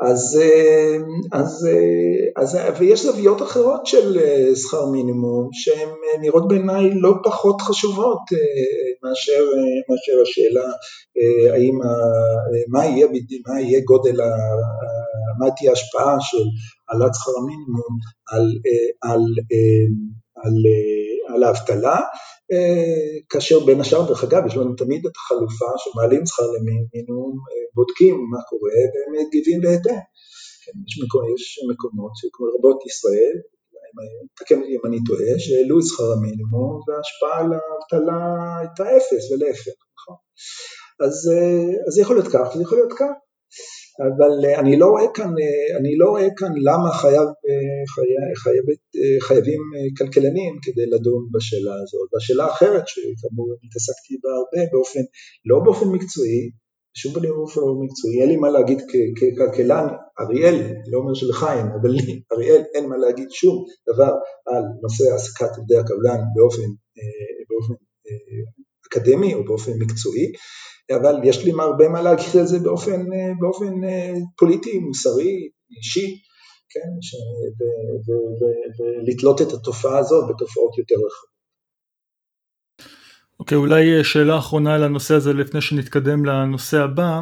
[0.00, 0.96] אז, אה,
[1.32, 5.88] אז, אה, אז, ויש זוויות אחרות של אה, שכר מינימום שהן
[6.20, 8.20] נראות בעיניי לא פחות חשובות
[9.02, 9.44] מאשר,
[9.90, 10.72] מאשר השאלה
[11.52, 11.78] האם,
[12.68, 13.06] מה יהיה,
[13.48, 14.16] מה יהיה גודל,
[15.38, 16.44] מה תהיה ההשפעה של
[16.88, 17.98] העלאת שכר המינימום
[18.32, 18.46] על,
[19.02, 19.20] על,
[20.44, 20.54] על,
[21.34, 22.00] על האבטלה,
[23.28, 26.50] כאשר בין השאר, דרך אגב, יש לנו תמיד את החלופה שמעלים שכר
[26.92, 27.38] מינימום,
[27.74, 30.02] בודקים מה קורה והם מגיבים בהתאם.
[30.64, 30.72] כן,
[31.34, 33.36] יש, מקומות, כמו רבות ישראל,
[34.38, 38.20] תקן אם אני טועה, שהעלו את שכר המינימום וההשפעה על האבטלה
[38.58, 40.16] הייתה אפס ולהפך, נכון?
[41.04, 41.14] אז
[41.94, 43.14] זה יכול להיות כך וזה יכול להיות כך.
[44.00, 48.34] אבל אה, אני לא רואה כאן, אה, אני לא רואה כאן למה חייב, אה, חייב,
[48.36, 48.82] חייבת,
[49.20, 49.60] חייבים
[49.98, 52.08] כלכלנים כדי לדון בשאלה הזאת.
[52.12, 55.04] והשאלה האחרת שכאמור התעסקתי בה הרבה באופן,
[55.50, 56.50] לא באופן מקצועי,
[56.94, 58.80] בשום פנים באופן מקצועי, אין לי מה להגיד
[59.16, 59.86] ככלכלן,
[60.20, 60.56] אריאל,
[60.90, 64.12] לא אומר שלך אין, אבל לי, אריאל, אין מה להגיד שום דבר
[64.46, 66.68] על נושא העסקת עובדי הקבלן באופן,
[67.48, 67.74] באופן
[68.92, 70.32] אקדמי או באופן מקצועי,
[70.96, 76.18] אבל יש לי הרבה מה להגיד על זה באופן, אה, באופן אה, פוליטי, מוסרי, אישי,
[76.70, 76.90] כן,
[78.78, 81.32] ולתלות את התופעה הזאת בתופעות יותר רחבות.
[83.40, 87.20] אוקיי, okay, אולי אה, שאלה אחרונה על הנושא הזה לפני שנתקדם לנושא הבא.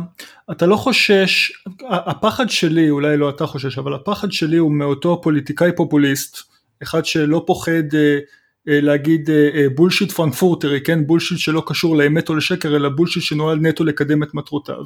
[0.50, 1.52] אתה לא חושש,
[1.90, 6.38] הפחד שלי, אולי לא אתה חושש, אבל הפחד שלי הוא מאותו פוליטיקאי פופוליסט,
[6.82, 8.18] אחד שלא פוחד אה,
[8.66, 9.30] להגיד
[9.74, 13.84] bullshit אה, פרנקפורטרי, אה, כן, bullshit שלא קשור לאמת או לשקר, אלא bullshit שנועד נטו
[13.84, 14.84] לקדם את מטרותיו.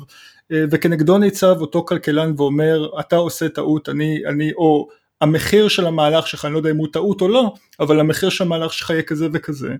[0.52, 4.88] וכנגדו ניצב אותו כלכלן ואומר, אתה עושה טעות, אני, אני, או
[5.20, 8.44] המחיר של המהלך שלך, אני לא יודע אם הוא טעות או לא, אבל המחיר של
[8.44, 9.74] המהלך שלך יהיה כזה וכזה.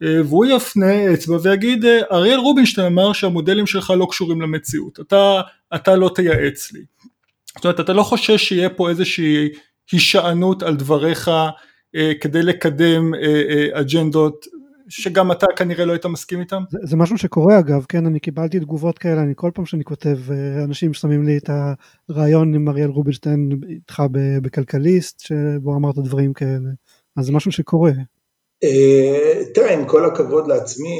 [0.00, 5.40] והוא יפנה אצבע ויגיד, אריאל רובינשטיין אמר שהמודלים שלך לא קשורים למציאות, אתה,
[5.74, 6.80] אתה לא תייעץ לי.
[7.56, 9.48] זאת אומרת, אתה לא חושש שיהיה פה איזושהי
[9.92, 11.50] הישענות על דבריך אה,
[12.20, 14.46] כדי לקדם אה, אה, אג'נדות
[14.88, 16.62] שגם אתה כנראה לא היית מסכים איתם?
[16.70, 20.18] זה, זה משהו שקורה אגב, כן, אני קיבלתי תגובות כאלה, אני כל פעם שאני כותב,
[20.64, 21.50] אנשים שמים לי את
[22.08, 24.02] הרעיון עם אריאל רובינשטיין איתך
[24.42, 26.70] בכלכליסט, שבו אמרת דברים כאלה,
[27.16, 27.92] אז זה משהו שקורה.
[29.54, 30.96] תראה, עם כל הכבוד לעצמי,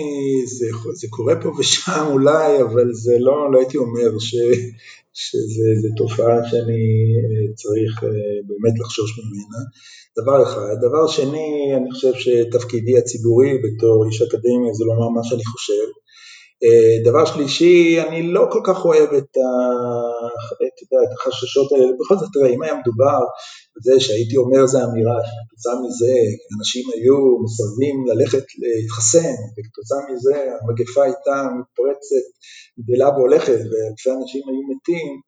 [0.46, 4.34] זה, זה קורה פה ושם אולי, אבל זה לא, לא הייתי אומר ש,
[5.12, 6.82] שזו תופעה שאני
[7.54, 8.02] צריך
[8.46, 9.64] באמת לחשוש ממנה.
[10.22, 10.74] דבר אחד.
[10.80, 15.86] דבר שני, אני חושב שתפקידי הציבורי בתור איש אקדמיה זה לומר מה שאני חושב.
[16.64, 19.48] אה, דבר שלישי, אני לא כל כך אוהב את, ה...
[20.64, 23.20] את, את החששות האלה, בכל זאת, תראה, אם היה מדובר
[23.76, 26.14] בזה שהייתי אומר איזה אמירה, שכתוצאה מזה
[26.58, 32.26] אנשים היו מסרבים ללכת להתחסן, וכתוצאה מזה המגפה הייתה מתפרצת,
[32.80, 35.20] גדלה והולכת, ואלפי אנשים היו מתים,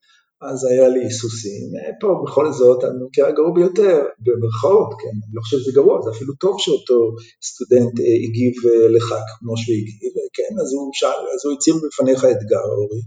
[0.43, 1.69] אז היה לי היסוסים.
[2.01, 6.33] פה בכל זאת, המקרה הגרוע ביותר, במרכאות, כן, אני לא חושב שזה גרוע, זה אפילו
[6.35, 6.99] טוב שאותו
[7.49, 11.75] סטודנט אה, הגיב אה, לך כמו שהוא הגיב, כן, אז הוא, שאל, אז הוא הציב
[11.85, 13.03] בפניך אתגר, אורי,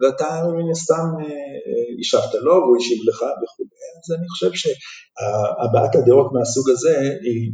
[0.00, 3.68] ואתה מן הסתם אה, השבת לו והוא השיב לך וכו'.
[3.98, 7.52] אז אני חושב שהבעת הדעות מהסוג הזה היא,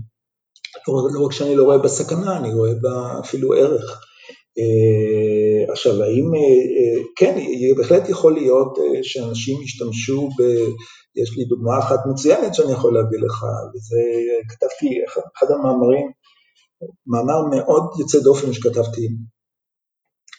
[1.15, 4.01] לא רק שאני לא רואה בה סכנה, אני רואה בה אפילו ערך.
[4.59, 6.41] אה, עכשיו, האם, אה,
[6.77, 7.35] אה, כן,
[7.77, 10.43] בהחלט יכול להיות שאנשים ישתמשו ב...
[11.17, 14.01] יש לי דוגמה אחת מצוינת שאני יכול להביא לך, וזה,
[14.49, 14.89] כתבתי
[15.39, 16.11] אחד המאמרים,
[17.07, 19.09] מאמר מאוד יוצא דופן שכתבתי,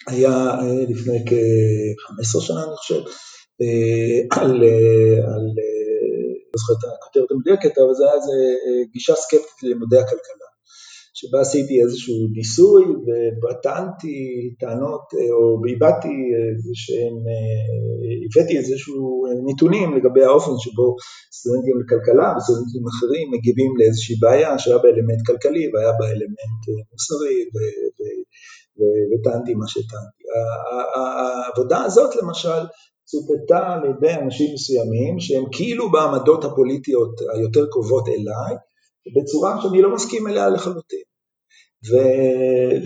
[0.08, 0.56] היה
[0.89, 3.01] לפני כ-15 שנה אני חושב,
[4.32, 4.51] על,
[5.34, 5.45] על
[6.51, 8.34] לא זוכר את הכותרת המדויקת, אבל זה היה איזה
[8.91, 10.44] גישה סקפטית ללימודי הכלכלה.
[11.17, 12.84] שבה עשיתי איזשהו ניסוי
[13.41, 14.17] וטענתי
[14.60, 16.15] טענות, או הבעתי
[16.56, 17.15] איזה שהם,
[18.25, 20.88] הבאתי איזשהו נתונים לגבי האופן שבו
[21.38, 27.38] סטודנטים לכלכלה וסטודנטים אחרים מגיבים לאיזושהי בעיה שהיה בה אלמנט כלכלי והיה בה אלמנט מוסרי
[29.10, 30.23] וטענתי מה שטענתי.
[30.95, 32.62] העבודה הזאת למשל
[33.10, 38.56] צוטטה על ידי אנשים מסוימים שהם כאילו בעמדות הפוליטיות היותר קרובות אליי
[39.15, 41.05] בצורה שאני לא מסכים אליה לחלוטין.
[41.89, 41.93] ו,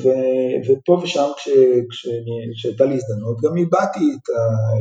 [0.03, 0.07] ו,
[0.67, 1.29] ופה ושם
[2.55, 4.29] כשהייתה לי הזדמנות גם הבעתי את,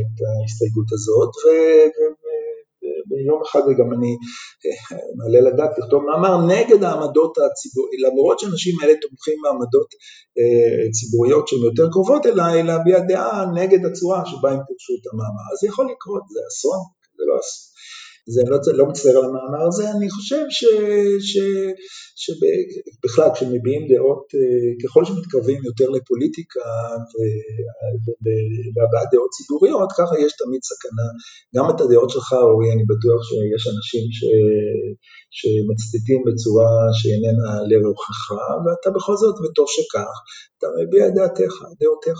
[0.00, 1.46] את ההסתייגות הזאת ו,
[1.94, 2.18] ו,
[3.10, 4.12] ויום אחד גם אני
[5.18, 9.88] מעלה לדעת לכתוב מאמר נגד העמדות הציבוריות, למרות שאנשים האלה תומכים בעמדות
[10.38, 15.46] אה, ציבוריות שהן יותר קרובות אליי, להביע דעה נגד הצורה שבה הם פירשו את המאמר.
[15.52, 16.82] אז יכול לקרות, זה אסון,
[17.16, 17.67] זה לא אסון.
[18.34, 20.64] זה לא, לא מצטער על המאמר הזה, אני חושב ש,
[21.30, 21.34] ש,
[22.22, 26.68] שבכלל כשמביעים דעות, אה, ככל שמתקרבים יותר לפוליטיקה
[28.74, 31.08] והבעת דעות ציבוריות, ככה יש תמיד סכנה.
[31.54, 34.20] גם את הדעות שלך, אורי, אני בטוח שיש אנשים ש,
[35.38, 38.20] שמצטטים בצורה שאיננה לרוחך,
[38.62, 40.14] ואתה בכל זאת, וטוב שכך,
[40.58, 42.18] אתה מביע את דעתך, דעותיך.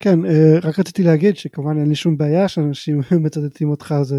[0.00, 4.16] כן, אה, רק רציתי להגיד שכמובן אין לי שום בעיה שאנשים מצטטים אותך, זה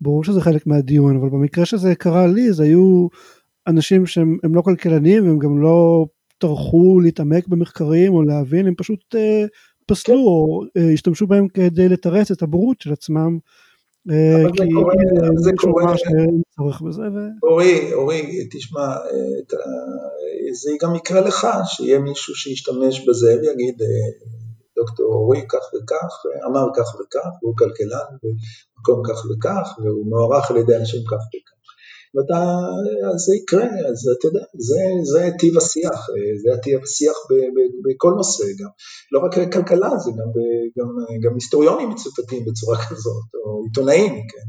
[0.00, 3.06] ברור שזה חלק מהדיון, אבל במקרה שזה קרה לי, זה היו
[3.66, 6.06] אנשים שהם לא כלכלנים, הם גם לא
[6.38, 9.44] טרחו להתעמק במחקרים או להבין, הם פשוט אה,
[9.86, 10.20] פסלו כן.
[10.20, 13.38] או אה, השתמשו בהם כדי לתרץ את הבורות של עצמם.
[14.56, 14.62] כי
[15.36, 15.94] זה קורה,
[16.56, 17.02] צורך בזה.
[17.42, 18.94] אורי, אורי, תשמע,
[20.52, 23.82] זה גם יקרה לך, שיהיה מישהו שישתמש בזה ויגיד,
[24.78, 26.12] דוקטור אורי כך וכך,
[26.46, 31.54] אמר כך וכך, והוא כלכלן במקום כך וכך, והוא מוערך על ידי אנשים כך וכך.
[32.14, 32.40] ואתה,
[33.14, 34.80] אז זה יקרה, אז אתה יודע, זה,
[35.12, 36.00] זה טיב השיח,
[36.42, 37.16] זה טיב השיח
[37.84, 38.70] בכל נושא גם,
[39.12, 40.30] לא רק כלכלה, זה גם,
[40.78, 40.88] גם,
[41.22, 44.46] גם היסטוריונים מצוטטים בצורה כזאת, או עיתונאים, כן,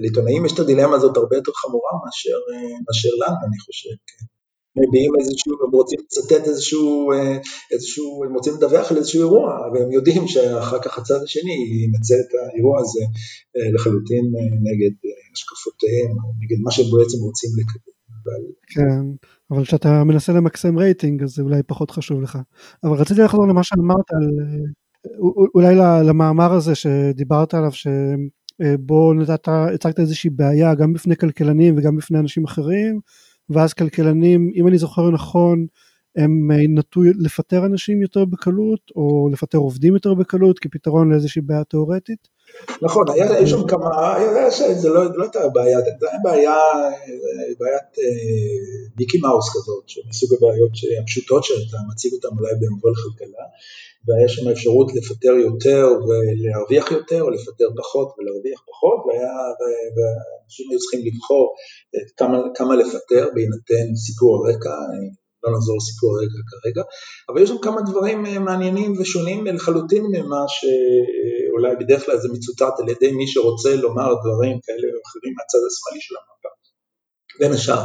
[0.00, 2.38] לעיתונאים יש את הדילמה הזאת הרבה יותר חמורה מאשר,
[2.86, 4.31] מאשר לנו, אני חושב, כן.
[4.76, 7.38] מביעים איזשהו, הם רוצים לצטט איזשהו, אה,
[7.72, 12.32] איזשהו, הם רוצים לדווח על איזשהו אירוע, והם יודעים שאחר כך הצד השני ינצל את
[12.34, 13.04] האירוע הזה
[13.56, 14.94] אה, לחלוטין אה, נגד
[15.32, 16.10] השקפותיהם,
[16.42, 17.92] נגד מה שהם בעצם רוצים לקדם.
[18.24, 18.42] אבל...
[18.66, 22.38] כן, אבל כשאתה מנסה למקסם רייטינג אז זה אולי פחות חשוב לך.
[22.84, 24.30] אבל רציתי לחזור למה שאמרת על,
[25.54, 25.74] אולי
[26.08, 32.44] למאמר הזה שדיברת עליו, שבו נתת, הצגת איזושהי בעיה גם בפני כלכלנים וגם בפני אנשים
[32.44, 33.00] אחרים,
[33.50, 35.66] ואז כלכלנים, אם אני זוכר נכון,
[36.16, 41.64] הם אה, נטו לפטר אנשים יותר בקלות, או לפטר עובדים יותר בקלות, כפתרון לאיזושהי בעיה
[41.64, 42.28] תיאורטית?
[42.82, 43.88] נכון, היה שם כמה,
[44.74, 46.56] זה לא, לא הייתה בעיה, זה היה בעיה,
[47.58, 50.70] בעיית אה, מיקי מאוס כזאת, מסוג הבעיות
[51.02, 53.44] הפשוטות שאתה מציג אותן אולי במובן כלכלה,
[54.06, 59.32] והיה שם אפשרות לפטר יותר ולהרוויח יותר, או לפטר פחות ולהרוויח פחות, והיה,
[59.94, 61.54] ואנשים היו צריכים לבחור
[62.16, 64.74] כמה, כמה לפטר בהינתן סיפור הרקע,
[65.44, 66.82] לא נחזור לסיפור הרקע כרגע,
[67.28, 72.88] אבל יש שם כמה דברים מעניינים ושונים לחלוטין ממה שאולי בדרך כלל זה מצוטט על
[72.88, 76.48] ידי מי שרוצה לומר דברים כאלה או אחרים מהצד השמאלי של המפה.
[77.40, 77.82] בין השאר,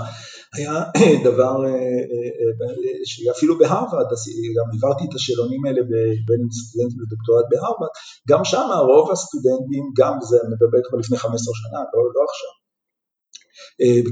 [0.55, 0.75] היה
[1.29, 1.79] דבר אה,
[2.11, 4.09] אה, אה, שאפילו בהרווארד,
[4.57, 5.81] גם העברתי את השאלונים האלה
[6.27, 7.93] בין סטודנטים לדוקטורט בהרווארד,
[8.29, 12.51] גם שם רוב הסטודנטים, גם זה מדבר כבר לפני 15 שנה, לא, לא עכשיו,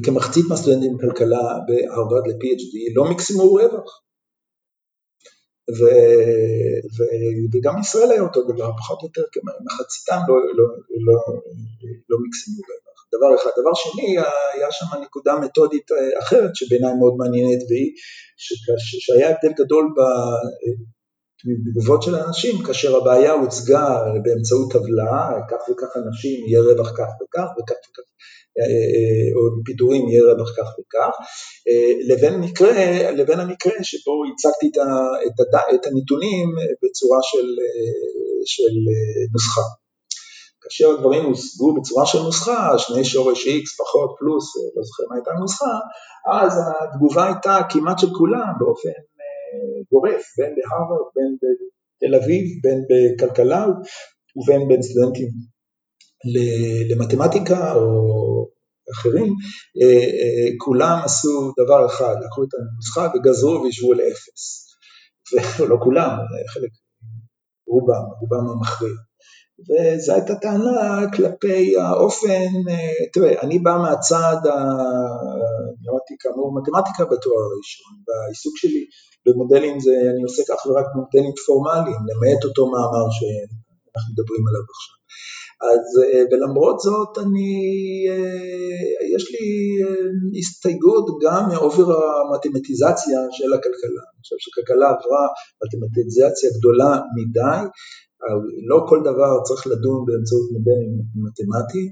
[0.03, 4.01] כמחצית מהסטודנטים בכלכלה בהרווארד ל-PhD לא מקסימו רווח.
[5.79, 5.83] ו,
[6.95, 6.99] ו,
[7.53, 10.65] וגם ישראל היה אותו דבר, פחות או יותר כמחציתם לא, לא,
[11.07, 11.17] לא,
[12.09, 12.85] לא מקסימו רווח.
[13.15, 13.51] דבר אחד.
[13.61, 14.17] דבר שני,
[14.53, 17.91] היה שם נקודה מתודית אה, אחרת שבעיניי מאוד מעניינת והיא
[19.05, 19.85] שהיה הבדל גדול
[21.45, 23.87] בתגובות של האנשים כאשר הבעיה הוצגה
[24.23, 28.44] באמצעות טבלה, כך וכך אנשים יהיה רווח כך וכך וכך וכך אה, אה,
[29.35, 31.13] או פיטורים יהיה רווח כך וכך,
[32.09, 34.77] לבין, מקרה, לבין המקרה שבו הצגתי את,
[35.25, 35.39] את,
[35.75, 36.47] את הנתונים
[36.83, 37.47] בצורה של,
[38.45, 38.73] של
[39.33, 39.61] נוסחה.
[40.65, 45.31] כאשר הדברים הושגו בצורה של נוסחה, שני שורש x פחות פלוס, לא זוכר מה הייתה
[45.31, 45.73] הנוסחה,
[46.31, 52.79] אז התגובה הייתה כמעט של כולם באופן אה, גורף, בין בהרווארד, בין בתל אביב, בין
[52.89, 53.65] בכלכלה
[54.35, 55.27] ובין בין סטודנטים
[56.89, 58.34] למתמטיקה או
[58.93, 59.33] אחרים,
[59.81, 64.65] אה, אה, כולם עשו דבר אחד, לקחו את הנוסחה וגזרו וישבו לאפס.
[65.59, 66.09] ולא כולם,
[66.53, 66.71] חלק,
[67.67, 68.97] רובם, רובם המכריע.
[69.67, 74.39] וזו הייתה טענה כלפי האופן, אה, תראה, אני בא מהצד,
[75.83, 78.85] למדתי כאמור מתמטיקה בתואר הראשון, והעיסוק שלי
[79.25, 84.95] במודלים זה, אני עוסק אך ורק במודלים פורמליים, למעט אותו מאמר שאנחנו מדברים עליו עכשיו.
[85.61, 87.51] אז, אה, ולמרות זאת, אני,
[88.09, 89.47] אה, יש לי
[90.39, 94.03] הסתייגות גם מאובר המתמטיזציה של הכלכלה.
[94.11, 95.23] אני חושב שכלכלה עברה
[95.63, 97.61] מתמטיזציה גדולה מדי,
[98.69, 100.83] לא כל דבר צריך לדון באמצעות מודל
[101.25, 101.85] מתמטי,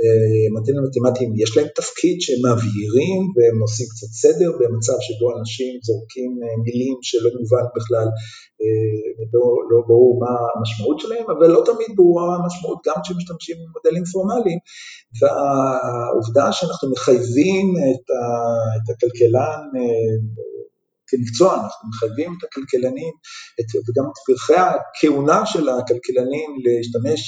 [0.00, 5.72] אה, מודלים מתמטיים יש להם תפקיד שהם מבהירים והם עושים קצת סדר במצב שבו אנשים
[5.88, 8.08] זורקים אה, מילים שלא מובן בכלל,
[8.62, 9.24] אה,
[9.70, 14.58] לא, ברור מה המשמעות שלהם, אבל לא תמיד ברורה המשמעות גם כשמשתמשים במודלים פורמליים,
[15.18, 17.66] והעובדה שאנחנו מחייבים
[18.76, 19.60] את הכלכלן
[21.12, 23.14] כמקצוע, אנחנו מחייבים את הכלכלנים,
[23.58, 27.20] את, וגם את פרחי הכהונה של הכלכלנים להשתמש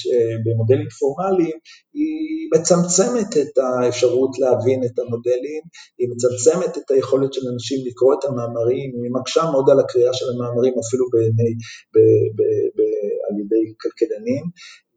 [0.44, 1.56] במודלים פורמליים,
[1.98, 2.24] היא
[2.54, 5.62] מצמצמת את האפשרות להבין את המודלים,
[5.98, 10.26] היא מצמצמת את היכולת של אנשים לקרוא את המאמרים, היא מקשה מאוד על הקריאה של
[10.32, 11.52] המאמרים אפילו בעיני,
[11.94, 11.96] ב,
[12.36, 12.40] ב,
[12.76, 12.78] ב,
[13.26, 14.44] על ידי כלכלנים,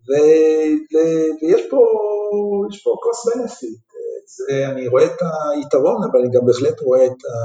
[0.08, 0.12] ו,
[0.92, 0.96] ו,
[1.40, 1.82] ויש פה,
[2.84, 3.87] פה cost benefit,
[4.28, 5.22] זה, אני רואה את
[5.56, 7.38] היתרון, אבל אני גם בהחלט רואה את, ה,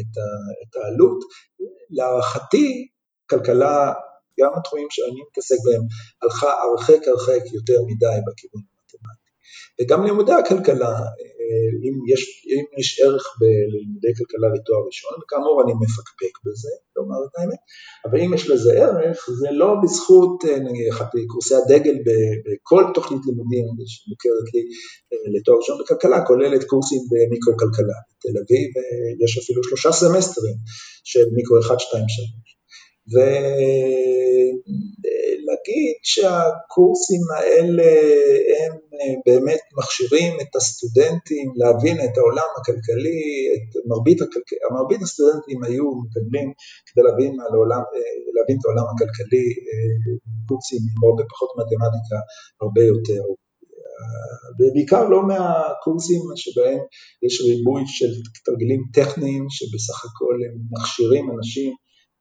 [0.00, 0.26] את, ה,
[0.62, 1.18] את העלות.
[1.90, 2.88] להערכתי,
[3.30, 3.92] כלכלה,
[4.40, 5.82] גם התחומים שאני מתעסק בהם,
[6.22, 9.30] הלכה הרחק הרחק יותר מדי בכיוון המתמטי.
[9.80, 10.98] וגם לימודי הכלכלה,
[11.84, 12.22] אם יש,
[12.52, 17.60] אם יש ערך בלימודי כלכלה לתואר ראשון, כאמור אני מפקפק בזה, לומר את האמת,
[18.04, 20.44] אבל אם יש לזה ערך, זה לא בזכות
[20.92, 21.96] אחת קורסי הדגל
[22.44, 24.62] בכל תוכנית לימודים שמוכרת לי
[25.34, 27.98] לתואר ראשון בכלכלה, כוללת קורסים במיקרו-כלכלה.
[28.10, 28.68] בתל אביב
[29.24, 30.56] יש אפילו שלושה סמסטרים
[31.04, 32.53] של מיקרו 1, 2, 3.
[34.64, 37.90] ולהגיד שהקורסים האלה
[38.58, 38.72] הם
[39.26, 43.22] באמת מכשירים את הסטודנטים להבין את העולם הכלכלי,
[43.54, 44.48] את מרבית, הכלכ...
[44.76, 46.48] מרבית הסטודנטים היו מקבלים
[46.86, 47.82] כדי להבין, העולם,
[48.36, 49.46] להבין את העולם הכלכלי
[50.48, 52.18] קורסים עם הרבה פחות מתמטיקה,
[52.62, 53.22] הרבה יותר.
[54.58, 56.80] ובעיקר לא מהקורסים שבהם
[57.26, 58.12] יש ריבוי של
[58.44, 61.72] תרגילים טכניים שבסך הכל הם מכשירים אנשים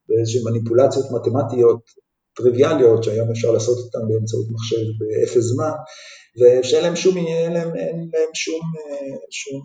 [0.09, 1.81] באיזשהן מניפולציות מתמטיות
[2.35, 5.71] טריוויאליות שהיום אפשר לעשות אותן באמצעות מחשב באפס זמן
[6.39, 8.61] ושאין להם שום עניין, אין להם שום,
[9.29, 9.61] שום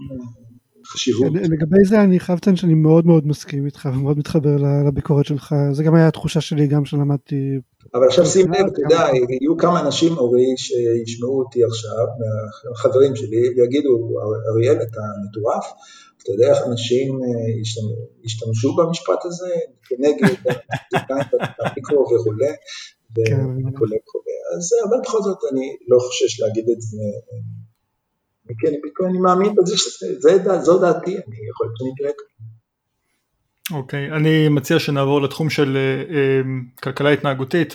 [0.86, 1.32] חשיבות.
[1.32, 4.56] כן, לגבי זה אני חייב לציין שאני מאוד מאוד מסכים איתך ומאוד מתחבר
[4.88, 7.58] לביקורת שלך, זה גם היה התחושה שלי גם כשלמדתי.
[7.94, 9.06] אבל עכשיו שים לב, אתה יודע,
[9.40, 12.06] יהיו כמה אנשים, אורי, שישמעו אותי עכשיו,
[12.68, 14.08] מהחברים שלי, ויגידו,
[14.54, 15.64] אריאל, אתה מטורף,
[16.22, 17.20] אתה יודע איך אנשים
[18.24, 19.54] השתמשו במשפט הזה
[19.88, 20.34] כנגד
[21.60, 22.52] המיקרו ורולה,
[23.10, 24.36] וכולי קורה.
[24.56, 27.02] אז אבל בכל זאת אני לא חושש להגיד את זה,
[28.60, 28.76] כי אני,
[29.10, 32.10] אני מאמין בזה שזו דעתי, אני יכול להיות שאני אקרא
[33.72, 37.74] אוקיי, okay, אני מציע שנעבור לתחום של uh, כלכלה התנהגותית.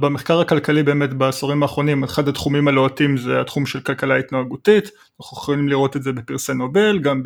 [0.00, 5.68] במחקר הכלכלי באמת בעשורים האחרונים אחד התחומים הלוהטים זה התחום של כלכלה התנהגותית, אנחנו יכולים
[5.68, 7.22] לראות את זה בפרסי נובל, גם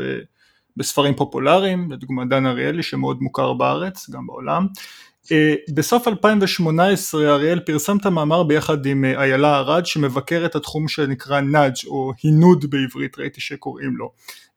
[0.76, 4.66] בספרים פופולריים, לדוגמה דן אריאלי שמאוד מוכר בארץ, גם בעולם.
[5.32, 10.88] אה, בסוף 2018 אריאל פרסם את המאמר ביחד עם אה, איילה ארד שמבקר את התחום
[10.88, 14.10] שנקרא נאג' או הינוד בעברית ראיתי שקוראים לו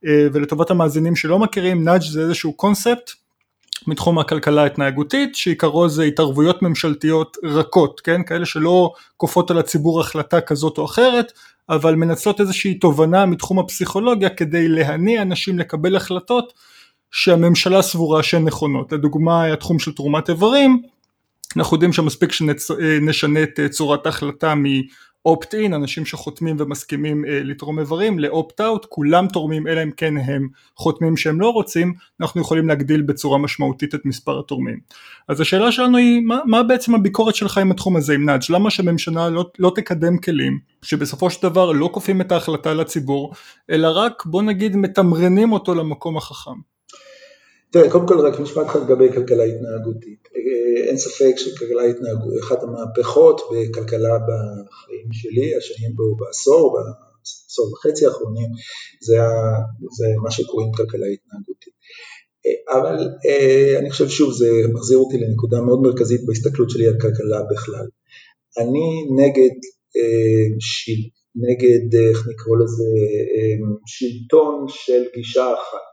[0.05, 3.11] אה, ולטובת המאזינים שלא מכירים נאג' זה איזשהו קונספט
[3.88, 10.41] מתחום הכלכלה ההתנהגותית שעיקרו זה התערבויות ממשלתיות רכות כן כאלה שלא כופות על הציבור החלטה
[10.41, 11.32] כזאת או אחרת
[11.70, 16.53] אבל מנצלות איזושהי תובנה מתחום הפסיכולוגיה כדי להניע אנשים לקבל החלטות
[17.11, 20.82] שהממשלה סבורה שהן נכונות, לדוגמה התחום של תרומת איברים,
[21.57, 24.53] אנחנו יודעים שמספיק שנשנה את צורת ההחלטה
[25.28, 31.18] מ-opt-in, אנשים שחותמים ומסכימים אה, לתרום איברים, ל-opt-out, כולם תורמים אלא אם כן הם חותמים
[31.18, 34.80] שהם לא רוצים, אנחנו יכולים להגדיל בצורה משמעותית את מספר התורמים.
[35.28, 38.70] אז השאלה שלנו היא, מה, מה בעצם הביקורת שלך עם התחום הזה, עם נאג', למה
[38.70, 43.34] שהממשלה לא, לא תקדם כלים שבסופו של דבר לא כופים את ההחלטה לציבור,
[43.70, 46.52] אלא רק בוא נגיד מתמרנים אותו למקום החכם.
[47.70, 50.27] תראה, קודם כל רק משפט אחד לגבי כלכלה התנהגותית.
[50.46, 58.06] אה, אין ספק שכלכלה התנהגותית, אחת המהפכות בכלכלה בחיים שלי, השנים בו בעשור, בעשור וחצי
[58.06, 58.50] האחרונים,
[59.02, 59.18] זה,
[59.98, 61.74] זה מה שקוראים כלכלה התנהגותית.
[62.46, 66.98] אה, אבל אה, אני חושב שוב, זה מחזיר אותי לנקודה מאוד מרכזית בהסתכלות שלי על
[67.02, 67.88] כלכלה בכלל.
[68.58, 68.88] אני
[69.22, 69.56] נגד,
[71.36, 72.90] נגד, איך נקרא לזה,
[73.86, 75.87] שלטון של גישה אחת.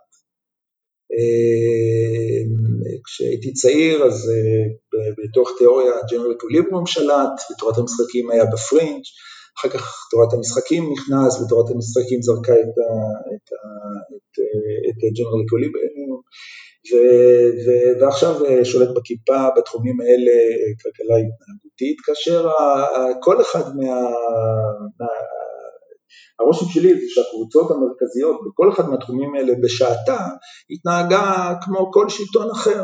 [1.14, 2.40] אה,
[3.04, 4.64] כשהייתי צעיר אז אה,
[5.18, 9.02] בתוך תיאוריה ג'נרל קוליברום שלט, ותורת המשחקים היה בפרינג',
[9.58, 12.76] אחר כך תורת המשחקים נכנס, ותורת המשחקים זרקה את,
[15.16, 16.20] ג'נרל אקוליבריום,
[18.00, 20.32] ועכשיו אה, שולט בכיפה בתחומים האלה
[20.82, 22.48] כלכלה התנהגותית, כאשר
[23.20, 24.10] כל אחד מה...
[26.40, 30.18] הרושם שלי זה שהקבוצות המרכזיות בכל אחד מהתחומים האלה בשעתה
[30.70, 32.82] התנהגה כמו כל שלטון אחר,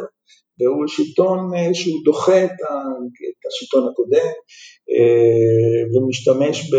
[0.60, 4.30] והוא שלטון אה, שהוא דוחה את השלטון הקודם
[4.92, 6.74] אה, ומשתמש ב,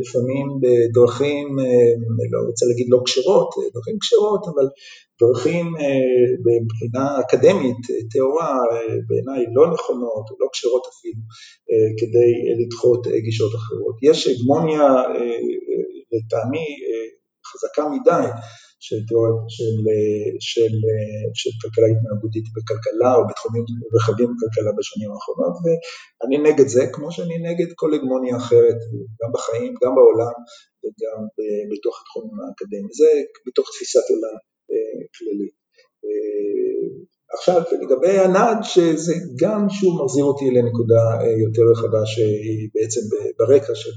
[0.00, 1.92] לפעמים בדרכים, אה,
[2.32, 4.66] לא רוצה להגיד לא כשרות, דרכים כשרות, אבל
[5.20, 5.66] דרכים
[6.46, 7.82] מבחינה אקדמית,
[8.12, 8.58] טהורה,
[9.08, 11.20] בעיניי לא נכונות, לא כשרות אפילו,
[11.98, 13.96] כדי לדחות גישות אחרות.
[14.02, 14.86] יש הגמוניה
[16.16, 16.66] לטעמי
[17.48, 18.26] חזקה מדי
[18.80, 19.00] של,
[19.56, 19.76] של,
[20.40, 20.74] של,
[21.40, 23.64] של כלכלה התנהגותית בכלכלה או בתחומים
[23.96, 28.78] רחבים בכלכלה בשנים האחרונות ואני נגד זה כמו שאני נגד כל הגמוניה אחרת
[29.20, 30.36] גם בחיים, גם בעולם
[30.82, 31.20] וגם
[31.70, 33.10] בתוך התחומים האקדמיים, זה
[33.46, 34.36] בתוך תפיסת עולם
[35.16, 35.56] כללית.
[37.34, 41.04] עכשיו לגבי הנאג' שזה גם שוב מחזיר אותי לנקודה
[41.44, 43.00] יותר רחבה שהיא בעצם
[43.38, 43.90] ברקע של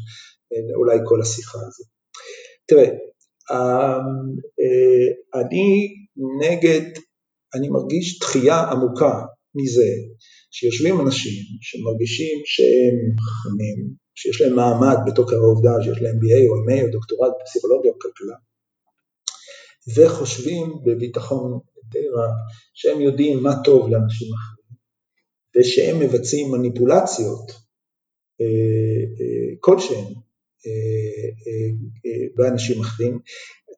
[0.76, 1.99] אולי כל השיחה הזאת.
[2.70, 2.90] תראה,
[5.36, 5.96] אני
[6.42, 6.86] נגד,
[7.56, 9.22] אני מרגיש דחייה עמוקה
[9.56, 9.92] מזה
[10.52, 16.84] שיושבים אנשים שמרגישים שהם חכמים, שיש להם מעמד בתוקף העובדה שיש להם BA או MA
[16.86, 18.36] או דוקטורט בפסיכולוגיה או כלכלה,
[19.96, 21.60] וחושבים בביטחון
[21.92, 22.32] די רב
[22.74, 24.78] שהם יודעים מה טוב לאנשים אחרים,
[25.58, 27.52] ושהם מבצעים מניפולציות
[29.60, 30.14] כלשהן
[32.38, 33.20] באנשים אחרים.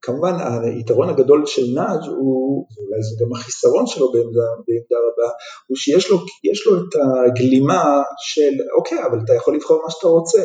[0.01, 5.29] כמובן היתרון הגדול של נאג' הוא, ואולי זה גם החיסרון שלו בעמדה, בעמדה רבה,
[5.67, 6.17] הוא שיש לו,
[6.65, 6.93] לו את
[7.29, 7.83] הגלימה
[8.17, 10.43] של אוקיי, אבל אתה יכול לבחור מה שאתה רוצה.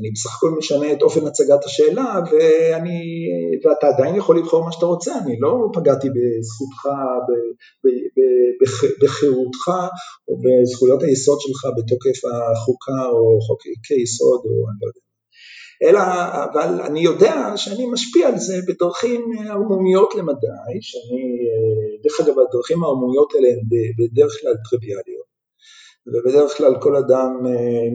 [0.00, 3.00] אני בסך הכל משנה את אופן הצגת השאלה ואני,
[3.64, 6.82] ואתה עדיין יכול לבחור מה שאתה רוצה, אני לא פגעתי בזכותך,
[9.02, 9.66] בחירותך
[10.28, 15.05] או בזכויות היסוד שלך בתוקף החוקה או חוקי יסוד או אני לא יודע.
[15.82, 16.00] אלא,
[16.44, 21.22] אבל אני יודע שאני משפיע על זה בדרכים ערמומיות למדי, שאני,
[22.04, 23.60] דרך אגב הדרכים הערמומיות האלה הן
[23.98, 25.26] בדרך כלל טריוויאליות,
[26.06, 27.30] ובדרך כלל כל אדם
[27.86, 27.94] אם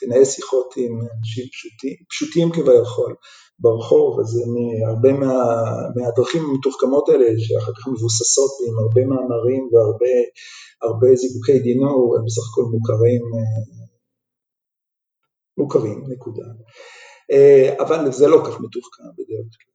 [0.00, 3.14] תנהל שיחות עם אנשים פשוטים, פשוטים כביכול
[3.58, 4.40] ברחוב, אז
[4.88, 5.34] הרבה מה,
[5.96, 12.62] מהדרכים המתוחכמות האלה שאחר כך מבוססות עם הרבה מאמרים והרבה זיקוקי דינור, הם בסך הכל
[12.62, 13.22] מוכרים
[15.60, 16.44] מוכרים, נקודה.
[17.32, 19.70] אה, אבל זה לא כך מתוחכם בדרך כלל.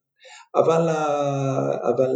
[0.61, 0.89] אבל,
[1.89, 2.11] אבל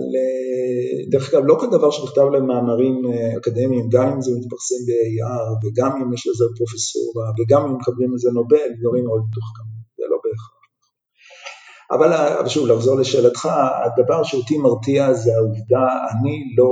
[1.11, 6.01] דרך אגב, לא כל דבר שנכתב למאמרים אה, אקדמיים, גם אם זה מתפרסם ב-AR וגם
[6.01, 10.59] אם יש לזה פרופסורה וגם אם מקבלים לזה נובל, דברים מאוד מתוחכמים, זה לא בהכרח.
[11.91, 13.49] אבל, אבל שוב, לחזור לשאלתך,
[13.86, 16.70] הדבר שאותי מרתיע זה העובדה, אני לא,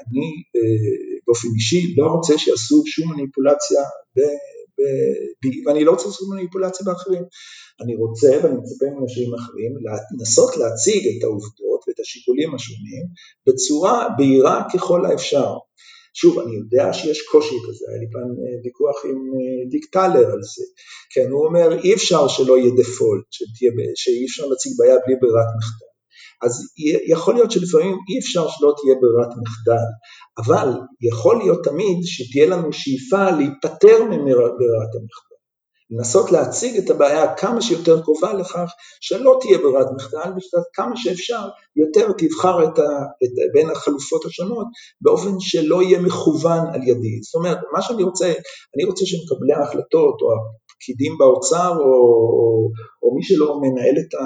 [0.00, 0.26] אני
[0.56, 3.82] אה, באופן אישי לא רוצה שיעשו שום מניפולציה
[5.66, 7.24] ואני לא רוצה לעשות מניפולציה באחרים.
[7.82, 9.72] אני רוצה ואני מצפה מאנשים אחרים
[10.18, 13.04] לנסות להציג את העובדות ואת השיקולים השונים
[13.46, 15.52] בצורה בהירה ככל האפשר.
[16.20, 20.26] שוב, אני יודע שיש קושי כזה, היה לי פעם אה, ויכוח עם אה, דיק טלר
[20.34, 20.64] על זה,
[21.14, 23.24] כן, הוא אומר אי אפשר שלא יהיה דפולט,
[23.94, 25.93] שאי אפשר להציג בעיה בלי ברירת מחדל.
[26.42, 26.72] אז
[27.08, 29.86] יכול להיות שלפעמים אי אפשר שלא תהיה ברירת מחדל,
[30.38, 30.68] אבל
[31.02, 35.34] יכול להיות תמיד שתהיה לנו שאיפה להיפטר מברירת המחדל.
[35.90, 38.70] לנסות להציג את הבעיה כמה שיותר קרובה לכך
[39.00, 42.82] שלא תהיה ברירת מחדל ושאתה כמה שאפשר יותר תבחר את ה,
[43.24, 44.66] את, בין החלופות השונות
[45.00, 47.22] באופן שלא יהיה מכוון על ידי.
[47.22, 48.26] זאת אומרת, מה שאני רוצה,
[48.76, 50.28] אני רוצה שמקבלי ההחלטות או
[50.84, 51.92] פקידים באוצר או,
[52.38, 52.68] או,
[53.02, 54.24] או מי שלא מנהל את ה...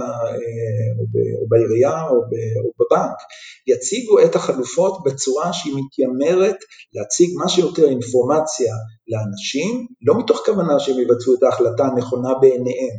[0.98, 2.32] או, ב, או בעירייה או, ב,
[2.64, 3.18] או בבנק,
[3.66, 6.56] יציגו את החלופות בצורה שהיא מתיימרת
[6.94, 8.74] להציג מה שיותר אינפורמציה
[9.08, 12.96] לאנשים, לא מתוך כוונה שהם יבצעו את ההחלטה הנכונה בעיניהם,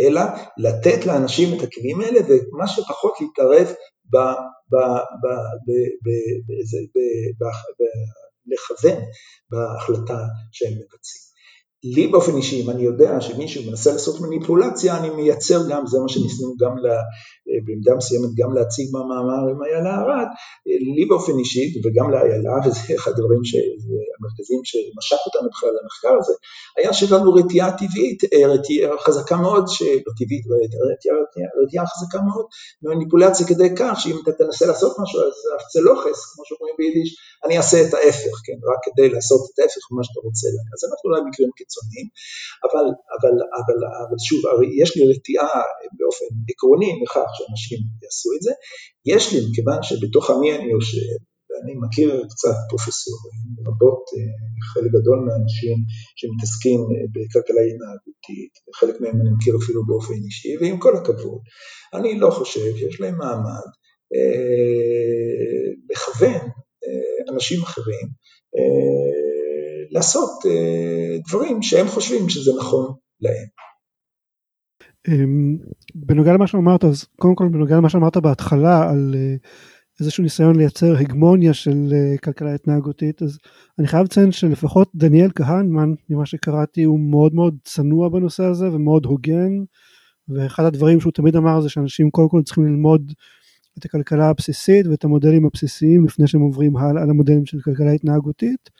[0.00, 0.20] אלא
[0.58, 3.66] לתת לאנשים את הכלים האלה ומה שפחות להתערב
[4.12, 4.16] ב...
[4.72, 4.76] ב,
[5.22, 5.26] ב,
[5.66, 5.68] ב,
[6.04, 6.08] ב,
[6.46, 6.50] ב,
[6.94, 6.98] ב,
[7.38, 7.46] ב,
[7.78, 7.82] ב
[8.50, 9.00] לכוון
[9.50, 10.18] בהחלטה
[10.52, 11.27] שהם מבצעים.
[11.84, 16.08] לי באופן אישי, אם אני יודע שמישהו מנסה לעשות מניפולציה, אני מייצר גם, זה מה
[16.08, 17.00] שניסינו גם לה,
[17.66, 20.28] במידה מסוימת גם להציג במאמר עם איילה ארד,
[20.96, 23.40] לי באופן אישי וגם לאיילה, וזה אחד הדברים
[24.18, 26.34] המרכזיים שמשך אותנו בכלל למחקר הזה,
[26.78, 28.20] היה שיש לנו רתיעה טבעית,
[28.54, 29.64] רתיעה חזקה מאוד,
[30.06, 30.44] לא טבעית,
[30.92, 31.16] רתיעה,
[31.62, 32.46] רתיעה חזקה מאוד
[32.82, 35.34] מניפולציה כדי כך שאם אתה תנסה לעשות משהו, אז
[35.74, 37.10] זה לא חס, כמו שאומרים ביידיש,
[37.44, 40.48] אני אעשה את ההפך, כן, רק כדי לעשות את ההפך ממה שאתה רוצה.
[40.74, 42.08] אז אנחנו אולי מקרים קיצוניים,
[42.66, 44.40] אבל, אבל, אבל, אבל שוב,
[44.82, 45.60] יש לי רתיעה
[45.98, 48.52] באופן עקרוני מכך שאנשים יעשו את זה.
[49.12, 54.04] יש לי, מכיוון שבתוך עמי אני יושב, ואני מכיר קצת פרופסורים, רבות,
[54.70, 55.76] חלק גדול מהאנשים
[56.18, 56.80] שמתעסקים
[57.14, 61.40] בכלכלה התנהגותית, וחלק מהם אני מכיר אפילו באופן אישי, ועם כל הכבוד,
[61.94, 63.68] אני לא חושב שיש להם מעמד
[64.14, 66.44] אה, לכוון
[66.84, 68.08] אה, אנשים אחרים
[68.56, 69.27] אה,
[69.90, 73.46] לעשות אה, דברים שהם חושבים שזה נכון להם.
[75.08, 75.58] אמ,
[75.94, 79.14] בנוגע למה שאמרת, אז קודם כל בנוגע למה שאמרת בהתחלה על
[80.00, 83.38] איזשהו ניסיון לייצר הגמוניה של כלכלה התנהגותית, אז
[83.78, 89.04] אני חייב לציין שלפחות דניאל כהנמן, ממה שקראתי, הוא מאוד מאוד צנוע בנושא הזה ומאוד
[89.04, 89.52] הוגן,
[90.28, 93.12] ואחד הדברים שהוא תמיד אמר זה שאנשים קודם כל צריכים ללמוד
[93.78, 98.70] את הכלכלה הבסיסית ואת המודלים הבסיסיים לפני שהם עוברים הלאה למודלים של כלכלה התנהגותית.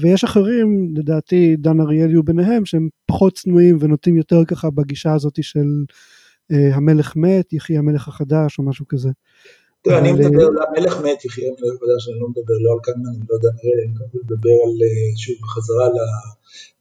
[0.00, 5.38] ויש אחרים, לדעתי דן אריאלי הוא ביניהם, שהם פחות צנועים ונוטים יותר ככה בגישה הזאת
[5.42, 5.66] של
[6.52, 9.10] אה, המלך מת, יחי המלך החדש או משהו כזה.
[9.84, 13.12] תראה, אני מדבר על המלך מת, יחי המלך החדש, אני לא מדבר לא על קלמן,
[13.16, 15.86] אני לא יודע, אני מדבר על, אה, שוב, בחזרה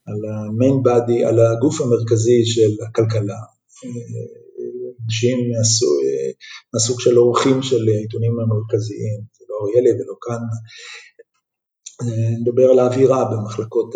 [0.06, 3.42] על המיין בדי, על הגוף המרכזי של הכלכלה.
[3.86, 3.90] אה,
[5.06, 5.38] אנשים
[6.74, 10.62] מהסוג של אורחים של העיתונים המרכזיים, זה לא אריאלי ולא קלמן.
[12.40, 13.96] נדבר על האווירה במחלקות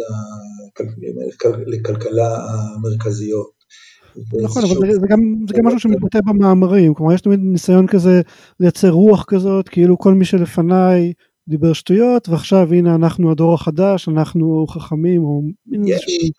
[1.68, 3.56] לכלכלה המרכזיות.
[4.44, 8.22] נכון, אבל זה, גם, זה גם משהו שמתבטא במאמרים, כלומר יש תמיד ניסיון כזה
[8.60, 11.14] לייצר רוח כזאת, כאילו כל מי שלפניי
[11.48, 16.30] דיבר שטויות, ועכשיו הנה אנחנו הדור החדש, אנחנו חכמים, או מין יש, איזשהו...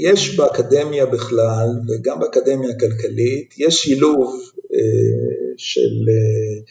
[0.00, 4.40] יש באקדמיה בכלל, וגם באקדמיה הכלכלית, יש שילוב
[4.74, 5.80] אה, של...
[6.08, 6.62] אה,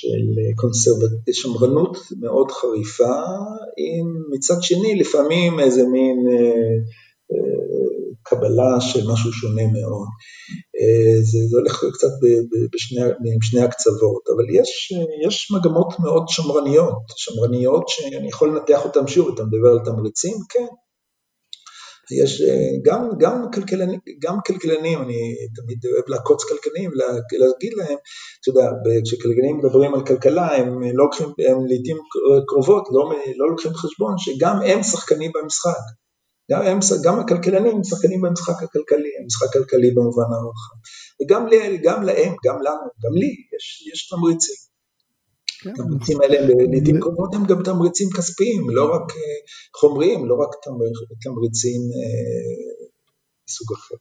[0.00, 1.10] של קונסרבט...
[1.32, 3.16] שמרנות מאוד חריפה,
[3.84, 6.74] עם מצד שני לפעמים איזה מין אה,
[7.32, 7.70] אה,
[8.22, 10.08] קבלה של משהו שונה מאוד.
[10.80, 12.14] אה, זה, זה הולך קצת
[12.72, 13.00] בשני,
[13.34, 14.92] עם שני הקצוות, אבל יש,
[15.26, 20.36] יש מגמות מאוד שמרניות, שמרניות שאני יכול לנתח אותן שוב, אתה מדבר על תמריצים?
[20.48, 20.66] כן,
[22.12, 25.18] יש אה, גם, גם, כלכלני, גם כלכלנים, אני
[25.56, 26.90] תמיד אוהב לעקוץ כלכלנים,
[27.40, 27.98] להגיד להם,
[28.40, 28.70] אתה יודע,
[29.04, 31.96] כשכלכלנים מדברים על כלכלה, הם לא לוקחים, הם לעיתים
[32.48, 35.80] קרובות לא, לא לוקחים בחשבון שגם הם שחקנים במשחק.
[36.50, 40.76] גם, הם, גם הכלכלנים הם שחקנים במשחק הכלכלי, המשחק הכלכלי במובן הרחב.
[41.22, 41.46] וגם
[41.82, 44.69] גם להם, גם לנו, גם לי, יש, יש תמריצים.
[45.66, 46.22] התמריצים כן.
[46.22, 49.38] האלה לעיתים קרובות הם גם תמריצים כספיים, לא רק אה,
[49.80, 50.48] חומריים, לא רק
[51.22, 52.90] תמריצים אה,
[53.48, 53.94] מסוג אחר.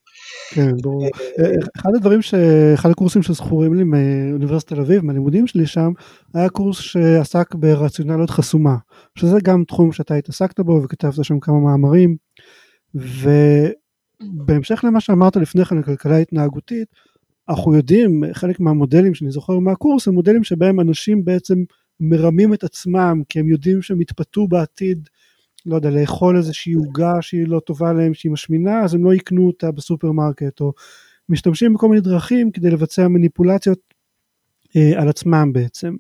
[0.54, 1.06] כן, ברור.
[1.40, 2.34] אה, אחד הדברים, ש...
[2.74, 5.92] אחד הקורסים שזכורים לי מאוניברסיטת תל אביב, מהלימודים שלי שם,
[6.34, 8.76] היה קורס שעסק ברציונליות חסומה,
[9.16, 12.16] שזה גם תחום שאתה התעסקת בו וכתבת שם כמה מאמרים,
[12.96, 16.88] ובהמשך למה שאמרת לפני כן על כלכלה התנהגותית,
[17.50, 21.56] אנחנו יודעים, חלק מהמודלים שאני זוכר מהקורס, הם מודלים שבהם אנשים בעצם
[22.00, 25.10] מרמים את עצמם, כי הם יודעים שהם יתפתו בעתיד,
[25.66, 29.48] לא יודע, לאכול איזושהי עוגה שהיא לא טובה להם, שהיא משמינה, אז הם לא יקנו
[29.48, 30.74] אותה בסופרמרקט, או
[31.30, 33.80] משתמשים בכל מיני דרכים כדי לבצע מניפולציות
[34.76, 35.96] אה, על עצמם בעצם.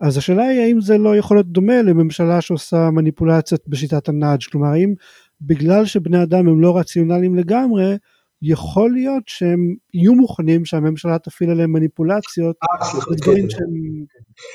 [0.00, 4.68] אז השאלה היא האם זה לא יכול להיות דומה לממשלה שעושה מניפולציות בשיטת הנאג', כלומר
[4.68, 4.94] האם
[5.40, 7.96] בגלל שבני אדם הם לא רציונליים לגמרי,
[8.42, 13.50] יכול להיות שהם יהיו מוכנים שהממשלה תפעיל עליהם מניפולציות, אה, דברים כן.
[13.50, 13.72] שהם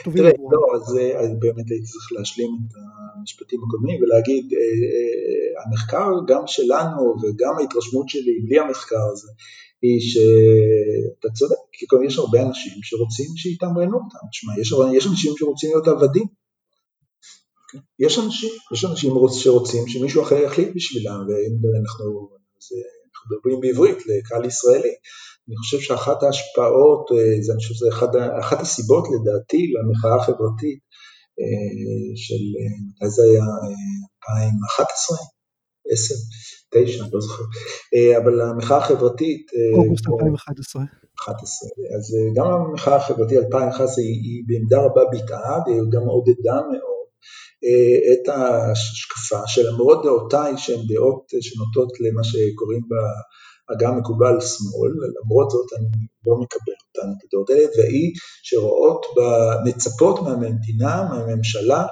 [0.04, 0.52] טובים עבורם.
[0.54, 2.74] לא, אז, אז באמת הייתי צריך להשלים את
[3.20, 9.32] המשפטים הקודמים ולהגיד, אה, אה, המחקר גם שלנו וגם ההתרשמות שלי בלי המחקר הזה,
[9.82, 14.74] היא שאתה צודק, כי יש הרבה אנשים שרוצים שיתמרנו אותם, תשמע, יש,
[15.10, 16.26] אנשים שרוצים להיות עבדים,
[18.00, 22.30] יש אנשים, יש אנשים שרוצים שמישהו אחר יחליט בשבילם, ואם אנחנו,
[22.60, 22.76] זה
[23.22, 24.94] אנחנו מדברים בעברית לקהל ישראלי.
[25.48, 30.80] אני חושב שאחת ההשפעות, אה, זה, אני חושב שזה אחד, אחת הסיבות לדעתי למחאה החברתית
[31.40, 33.46] אה, של, אה, מתי זה היה,
[34.30, 35.18] 2011?
[35.92, 36.16] 10,
[36.72, 37.44] 9, לא זוכר,
[38.24, 39.46] אבל המחאה החברתית...
[39.78, 40.82] אוגוסט 2011.
[41.20, 41.70] 11.
[41.98, 42.06] אז
[42.36, 46.91] גם המחאה החברתית 2011 היא, היא בעמדה רבה ביטאה והיא גם עודדה מאוד
[48.14, 55.88] את ההשקפה שלמרות דעותיי שהן דעות שנוטות למה שקוראים בעגה המקובל שמאל, למרות זאת אני
[56.28, 58.12] לא מקבל אותן, את הדעות האלה, והיא
[58.44, 59.06] שרואות,
[59.66, 61.86] מצפות מהמדינה, מהממשלה,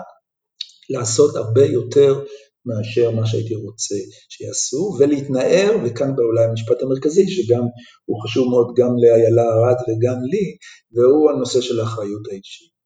[0.90, 2.24] לעשות הרבה יותר
[2.66, 3.96] מאשר מה שהייתי רוצה
[4.30, 7.64] שיעשו, ולהתנער, וכאן בא אולי המשפט המרכזי, שגם
[8.06, 10.46] הוא חשוב מאוד גם לאיילה ארד וגם לי,
[10.94, 12.79] והוא הנושא של האחריות האישית.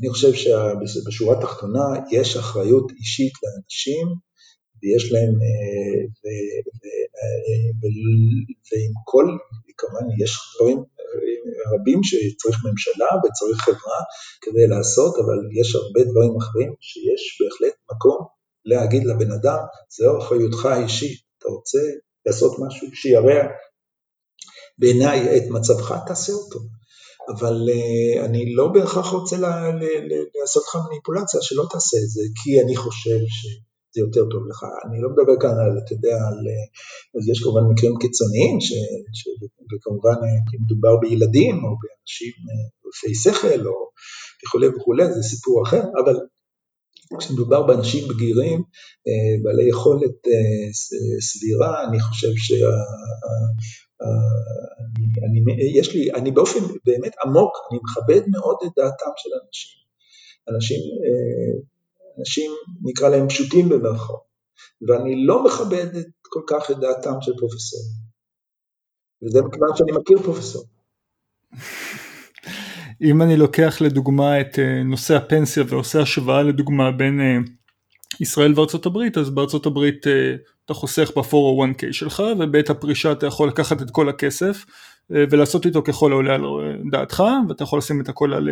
[0.00, 4.06] אני חושב שבשורה התחתונה יש אחריות אישית לאנשים
[4.82, 6.60] ויש להם, אה, אה,
[8.68, 9.26] ועם כל,
[9.78, 10.78] כמובן יש דברים
[11.72, 14.00] רבים שצריך ממשלה וצריך חברה
[14.40, 18.26] כדי לעשות, אבל יש הרבה דברים אחרים שיש בהחלט מקום
[18.64, 19.58] להגיד לבן אדם,
[19.96, 21.78] זהו אחריותך האישית, אתה רוצה
[22.26, 23.42] לעשות משהו שירע
[24.78, 26.58] בעיניי את מצבך, תעשה אותו.
[27.32, 29.36] אבל uh, אני לא בהכרח רוצה
[30.40, 34.60] לעשות לך מניפולציה, שלא תעשה את זה, כי אני חושב שזה יותר טוב לך.
[34.86, 36.38] אני לא מדבר כאן על, אתה יודע, על...
[37.16, 38.70] אז יש כמובן מקרים קיצוניים, ש,
[39.18, 39.20] ש,
[39.70, 42.34] וכמובן אה, אם מדובר בילדים או באנשים
[42.84, 43.76] רופאי אה, שכל או
[44.40, 46.16] וכולי וכולי, זה סיפור אחר, אבל
[47.18, 48.62] כשמדובר באנשים בגירים,
[49.42, 50.16] בעלי יכולת
[51.20, 52.70] סבירה, אני חושב שה...
[55.24, 59.78] אני, יש לי, אני באופן באמת עמוק, אני מכבד מאוד את דעתם של אנשים.
[60.48, 60.80] אנשים,
[62.18, 62.50] אנשים
[62.84, 64.22] נקרא להם פשוטים במרכאות,
[64.88, 65.86] ואני לא מכבד
[66.22, 67.92] כל כך את דעתם של פרופסורים.
[69.22, 70.64] וזה מכיוון שאני מכיר פרופסור.
[73.02, 77.20] אם אני לוקח לדוגמה את נושא הפנסיה ועושה השוואה לדוגמה בין
[78.20, 80.34] ישראל וארצות הברית, אז בארצות הברית אה,
[80.64, 84.64] אתה חוסך ב-401k שלך ובעת הפרישה אתה יכול לקחת את כל הכסף
[85.14, 86.42] אה, ולעשות איתו ככל העולה על
[86.90, 88.48] דעתך ואתה יכול לשים את הכל על,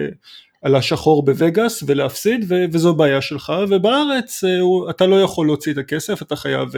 [0.63, 5.79] על השחור בווגאס ולהפסיד ו- וזו בעיה שלך ובארץ אה, אתה לא יכול להוציא את
[5.79, 6.69] הכסף אתה חייב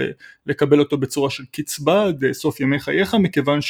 [0.46, 3.60] לקבל אותו בצורה של קצבה עד סוף ימי חייך מכיוון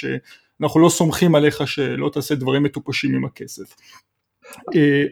[0.58, 3.76] שאנחנו לא סומכים עליך שלא תעשה דברים מטופשים עם הכסף.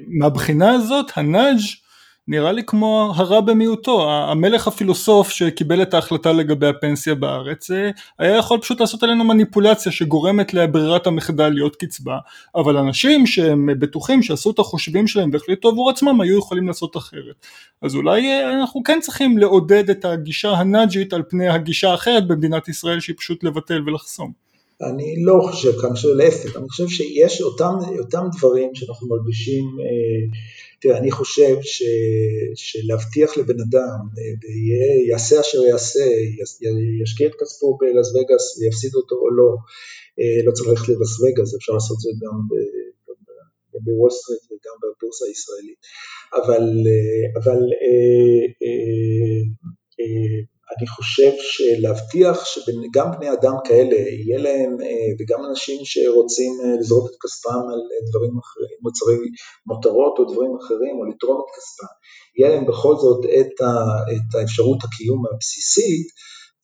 [0.06, 1.58] מהבחינה הזאת הנאג'
[2.28, 8.36] נראה לי כמו הרע במיעוטו, המלך הפילוסוף שקיבל את ההחלטה לגבי הפנסיה בארץ אה, היה
[8.36, 12.18] יכול פשוט לעשות עלינו מניפולציה שגורמת לברירת המחדל להיות קצבה,
[12.54, 17.46] אבל אנשים שהם בטוחים שעשו את החושבים שלהם והחליטו עבור עצמם היו יכולים לעשות אחרת.
[17.82, 22.68] אז אולי אה, אנחנו כן צריכים לעודד את הגישה הנאג'ית על פני הגישה האחרת במדינת
[22.68, 24.45] ישראל שהיא פשוט לבטל ולחסום.
[24.82, 30.38] אני לא חושב כמה שלהפך, אני חושב שיש אותם, אותם דברים שאנחנו מרגישים אה,
[30.80, 31.82] תראה, אני חושב ש,
[32.54, 36.04] שלהבטיח לבן אדם, אה, יעשה אשר יעשה,
[37.02, 39.56] ישקיע את כספו בלאס וגאס ויפסיד אותו או לא,
[40.20, 42.38] אה, לא צריך ללכת ללאס וגאס, אפשר לעשות זה גם
[43.84, 45.80] בוול סטריט וגם בבורסה הישראלית,
[46.34, 46.64] אבל,
[47.36, 47.60] אבל
[50.72, 57.10] אני חושב שלהבטיח שגם בני אדם כאלה, יהיה להם, אה, וגם אנשים שרוצים אה, לזרוק
[57.10, 59.16] את כספם על אה, דברים אחרים, מוצרי
[59.66, 61.92] מותרות או דברים אחרים, או לתרום את כספם,
[62.38, 63.72] יהיה להם בכל זאת את, ה,
[64.12, 66.06] את האפשרות הקיום הבסיסית,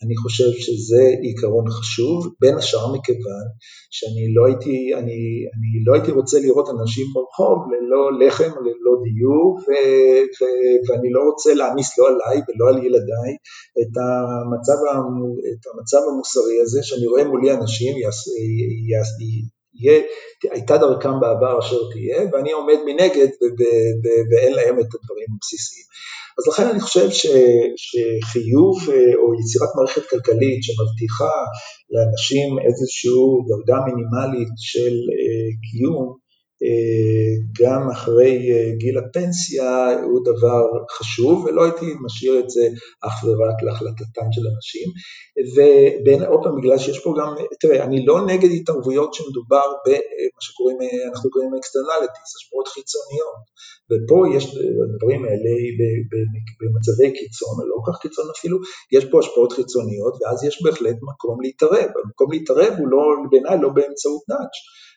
[0.04, 3.46] אני חושב שזה עיקרון חשוב, בין השאר מכיוון
[3.90, 5.20] שאני לא הייתי, אני,
[5.54, 9.68] אני לא הייתי רוצה לראות אנשים ברחוב ללא לחם, ללא דיור, ו,
[10.36, 10.40] ו,
[10.86, 13.32] ואני לא רוצה להעמיס לא עליי ולא על ילדיי
[13.80, 14.78] את המצב,
[15.52, 18.20] את המצב המוסרי הזה, שאני רואה מולי אנשים, יעש,
[18.90, 19.08] יעש,
[19.74, 20.02] יהיה,
[20.50, 23.28] הייתה דרכם בעבר אשר תהיה, ואני עומד מנגד
[24.30, 25.86] ואין להם את הדברים הבסיסיים.
[26.38, 27.26] אז לכן אני חושב ש,
[27.86, 31.34] שחיוב אה, או יצירת מערכת כלכלית שמבטיחה
[31.90, 33.10] לאנשים איזושהי
[33.48, 36.21] דרגה מינימלית של אה, קיום,
[37.60, 40.64] גם אחרי גיל הפנסיה הוא דבר
[40.98, 42.68] חשוב ולא הייתי משאיר את זה
[43.06, 44.88] אך ורק להחלטתם של אנשים.
[46.04, 50.78] ועוד פעם בגלל שיש פה גם, תראה אני לא נגד התערבויות שמדובר במה שקוראים,
[51.12, 53.42] אנחנו קוראים externalities, השפעות חיצוניות.
[53.90, 54.44] ופה יש
[54.84, 55.52] הדברים האלה
[56.60, 58.58] במצבי קיצון, לא כל כך קיצון אפילו,
[58.92, 63.68] יש פה השפעות חיצוניות ואז יש בהחלט מקום להתערב, המקום להתערב הוא לא, בעיניי לא
[63.68, 64.56] באמצעות נאץ',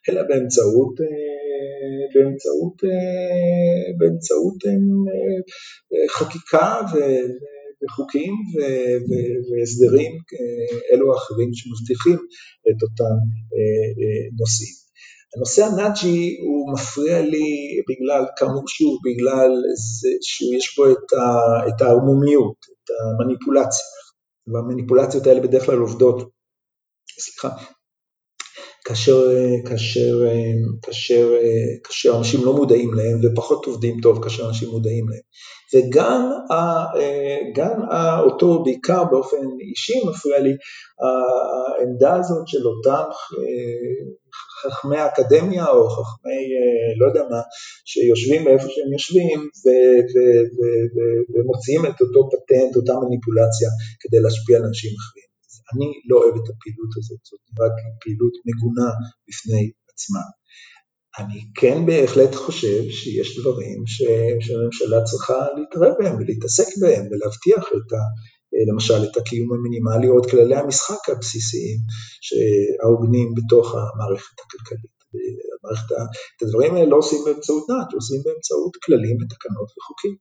[0.10, 0.96] אלא באמצעות,
[1.66, 6.82] אה, באמצעות, אה, באמצעות אה, חקיקה
[7.82, 8.34] וחוקים
[9.48, 10.14] והסדרים
[10.92, 12.20] אלו או אחרים שמבטיחים
[12.70, 13.16] את אותם
[14.40, 14.76] נושאים.
[15.36, 17.48] הנושא הנאג'י הוא מפריע לי
[17.90, 19.52] בגלל, כאמור שוב, בגלל
[20.22, 21.28] שיש בו את, ה,
[21.68, 23.86] את הערמומיות, את המניפולציה,
[24.48, 26.30] והמניפולציות האלה בדרך כלל עובדות,
[27.20, 27.50] סליחה,
[28.86, 29.22] כאשר,
[29.66, 30.20] כאשר,
[30.82, 31.34] כאשר,
[31.84, 35.22] כאשר אנשים לא מודעים להם ופחות עובדים טוב כאשר אנשים מודעים להם.
[35.74, 36.32] וגם
[37.56, 37.72] גם
[38.20, 39.38] אותו, בעיקר באופן
[39.70, 40.54] אישי מפריע לי,
[41.02, 43.04] העמדה הזאת של אותם
[44.62, 46.42] חכמי האקדמיה או חכמי
[47.00, 47.42] לא יודע מה,
[47.86, 49.50] שיושבים באיפה שהם יושבים
[51.36, 53.70] ומוציאים את אותו פטנט, אותה מניפולציה
[54.00, 55.35] כדי להשפיע על אנשים אחרים.
[55.72, 58.90] אני לא אוהב את הפעילות הזאת, זאת רק פעילות מגונה
[59.28, 60.24] בפני עצמה.
[61.20, 68.02] אני כן בהחלט חושב שיש דברים שהממשלה צריכה להתערב בהם ולהתעסק בהם ולהבטיח את ה...
[68.70, 71.80] למשל את הקיום המינימלי או את כללי המשחק הבסיסיים
[72.84, 74.96] ההוגנים בתוך המערכת הכלכלית.
[75.64, 75.92] המערכת,
[76.38, 80.16] את הדברים האלה לא עושים באמצעות נאט, עושים באמצעות כללים ותקנות וחוקים.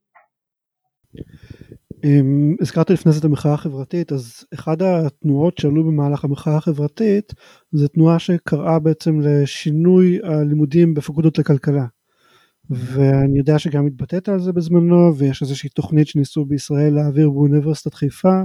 [2.61, 7.33] הזכרת לפני זה את המחאה החברתית אז אחד התנועות שעלו במהלך המחאה החברתית
[7.73, 11.87] זה תנועה שקראה בעצם לשינוי הלימודים בפקודות לכלכלה.
[12.71, 18.43] ואני יודע שגם התבטאת על זה בזמנו ויש איזושהי תוכנית שניסו בישראל להעביר באוניברסיטת חיפה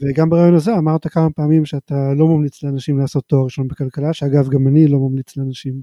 [0.00, 4.48] וגם ברעיון הזה אמרת כמה פעמים שאתה לא ממליץ לאנשים לעשות תואר ראשון בכלכלה שאגב
[4.48, 5.82] גם אני לא ממליץ לאנשים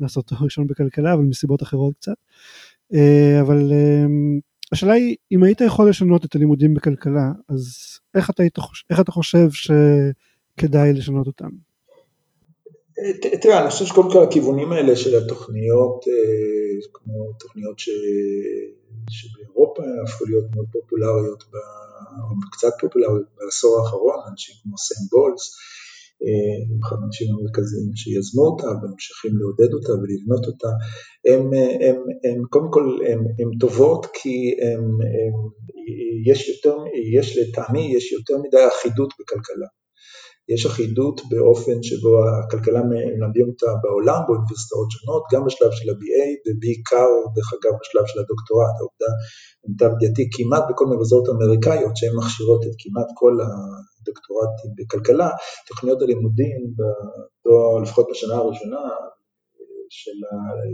[0.00, 2.14] לעשות תואר ראשון בכלכלה אבל מסיבות אחרות קצת
[2.94, 4.40] אה, אבל אמ,
[4.72, 7.62] השאלה היא, אם היית יכול לשנות את הלימודים בכלכלה, אז
[8.14, 8.56] איך אתה, היית,
[8.90, 11.48] איך אתה חושב שכדאי לשנות אותם?
[13.42, 16.04] תראה, אני חושב שקודם כל הכיוונים האלה של התוכניות,
[16.92, 17.88] כמו תוכניות ש...
[19.10, 21.44] שבאירופה הפכו להיות מאוד פופולריות,
[22.22, 25.56] או קצת פופולריות בעשור האחרון, אנשים כמו סם בולס,
[26.86, 30.70] האנשים המרכזיים שיזמו אותה וממשיכים לעודד אותה ולבנות אותה,
[31.30, 31.42] הם,
[31.86, 32.98] הם, הם קודם כל
[33.38, 34.82] הן טובות כי הם,
[35.16, 35.34] הם,
[36.26, 36.76] יש יותר,
[37.12, 39.66] יש לטעמי, יש יותר מדי אחידות בכלכלה.
[40.48, 47.10] יש אחידות באופן שבו הכלכלה מלמדים אותה בעולם, באוניברסיטאות שונות, גם בשלב של ה-BA ובעיקר,
[47.34, 48.74] דרך אגב, בשלב של הדוקטורט.
[48.78, 49.10] העובדה,
[49.62, 55.30] למיטב ידיעתי, כמעט בכל האוניברסיטאות האמריקאיות, שהן מכשירות את כמעט כל הדוקטורטים בכלכלה,
[55.68, 56.60] תוכניות הלימודים,
[57.82, 58.82] לפחות בשנה הראשונה,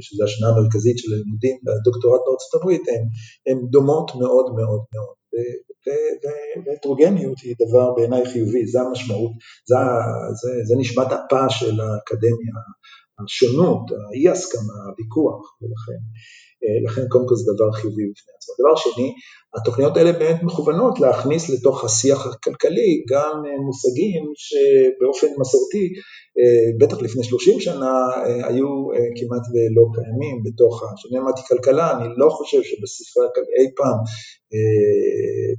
[0.04, 2.84] שזו השנה המרכזית של הלימודים בדוקטורט בארצות הברית,
[3.46, 5.17] הן דומות מאוד מאוד מאוד.
[6.66, 9.32] והטרוגניות היא דבר בעיניי חיובי, זה המשמעות,
[9.66, 9.76] זה,
[10.40, 12.54] זה, זה נשמת אפה של האקדמיה,
[13.24, 16.00] השונות, האי הסכמה, הוויכוח, ולכן
[16.86, 18.54] לכן קודם כל זה דבר חיובי בפני עצמו.
[18.60, 19.08] דבר שני,
[19.60, 25.92] התוכניות האלה באמת מכוונות להכניס לתוך השיח הכלכלי גם מושגים שבאופן מסורתי,
[26.80, 27.92] בטח לפני 30 שנה,
[28.48, 28.68] היו
[29.16, 33.26] כמעט ולא קיימים בתוך, כשאני למדתי כלכלה, אני לא חושב שבספרי
[33.58, 33.98] אי פעם,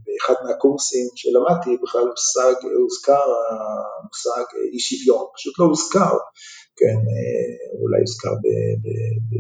[0.06, 6.16] באחד מהקורסים שלמדתי, בכלל הושג, הוזכר המושג אי שוויון, פשוט לא הוזכר,
[6.80, 7.00] כן,
[7.82, 8.46] אולי הוזכר ב...
[8.84, 8.88] ב,
[9.30, 9.34] ב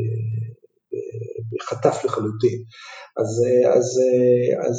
[1.53, 2.59] בחטף לחלוטין.
[3.17, 3.43] אז,
[3.77, 3.85] אז,
[4.67, 4.77] אז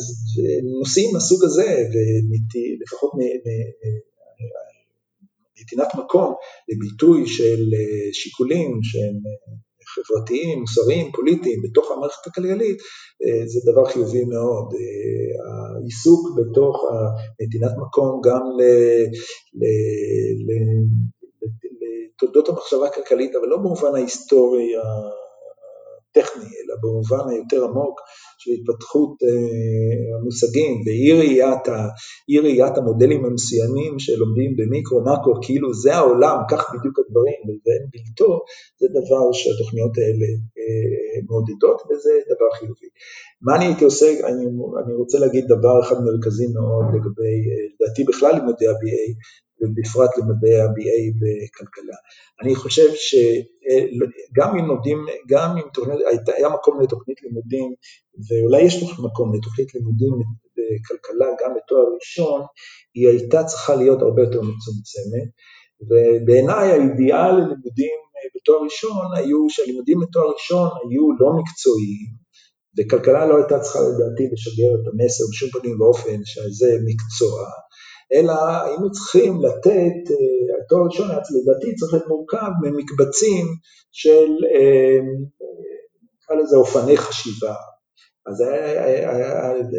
[0.80, 3.12] נושאים מהסוג הזה, ולפחות
[5.60, 6.34] נתינת מקום
[6.68, 7.62] לביטוי של
[8.12, 9.16] שיקולים שהם
[9.94, 12.78] חברתיים, מוסריים, פוליטיים, בתוך המערכת הכלכלית,
[13.46, 14.74] זה דבר חיובי מאוד.
[15.46, 16.76] העיסוק בתוך
[17.42, 18.42] נתינת מקום גם
[22.16, 24.72] לתולדות המחשבה הכלכלית, אבל לא במובן ההיסטורי
[26.16, 28.00] טכני, אלא במובן היותר עמוק
[28.38, 29.12] של התפתחות
[30.14, 31.64] המושגים ואי ראיית,
[32.42, 38.30] ראיית המודלים המסוימים שלומדים במיקרו-מקרו, כאילו זה העולם, כך בדיוק הדברים, ואין בלתו,
[38.80, 40.28] זה דבר שהתוכניות האלה
[41.28, 42.88] מעודדות וזה דבר חיובי.
[43.42, 44.06] מה אני הייתי עושה?
[44.28, 44.44] אני,
[44.84, 47.36] אני רוצה להגיד דבר אחד מרכזי מאוד לגבי,
[47.70, 49.04] לדעתי בכלל לימודי ה-BA,
[49.60, 51.96] ובפרט לימודי ה-BA בכלכלה.
[52.42, 54.98] אני חושב שגם אם לומדים,
[55.28, 55.98] גם אם תוכנית,
[56.36, 57.74] היה מקום לתוכנית לימודים,
[58.28, 60.12] ואולי יש מקום לתוכנית לימודים
[60.56, 62.40] בכלכלה גם בתואר ראשון,
[62.94, 65.28] היא הייתה צריכה להיות הרבה יותר מצומצמת,
[65.88, 67.98] ובעיניי האידיאל ללימודים
[68.36, 72.10] בתואר ראשון היו שהלימודים בתואר ראשון היו לא מקצועיים,
[72.78, 77.46] וכלכלה לא הייתה צריכה לדעתי לשגר את המסר בשום פנים ואופן שזה מקצוע,
[78.12, 78.32] אלא
[78.64, 80.14] היינו צריכים לתת,
[80.64, 83.46] התואר הראשון לדעתי צריך להיות מורכב ממקבצים
[83.92, 84.28] של,
[86.14, 87.54] נקרא לזה אופני חשיבה.
[88.26, 88.44] אז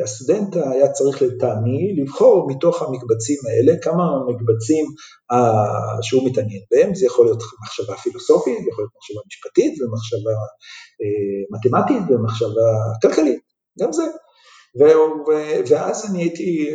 [0.03, 4.85] הסטודנט היה צריך לטעמי לבחור מתוך המקבצים האלה כמה מקבצים
[6.01, 10.31] שהוא מתעניין בהם, זה יכול להיות מחשבה פילוסופית, זה יכול להיות מחשבה משפטית ומחשבה
[11.51, 12.67] מתמטית ומחשבה
[13.01, 13.39] כלכלית,
[13.79, 14.03] גם זה.
[15.69, 16.69] ואז אני הייתי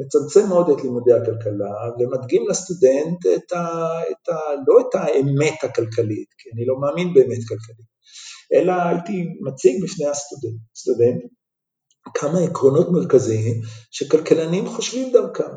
[0.00, 6.28] מצמצם מאוד את לימודי הכלכלה ומדגים לסטודנט את ה, את ה, לא את האמת הכלכלית,
[6.38, 7.90] כי אני לא מאמין באמת כלכלית,
[8.52, 11.22] אלא הייתי מציג בפני הסטודנט, סטודנט,
[12.14, 15.52] כמה עקרונות מרכזיים שכלכלנים חושבים דרכם.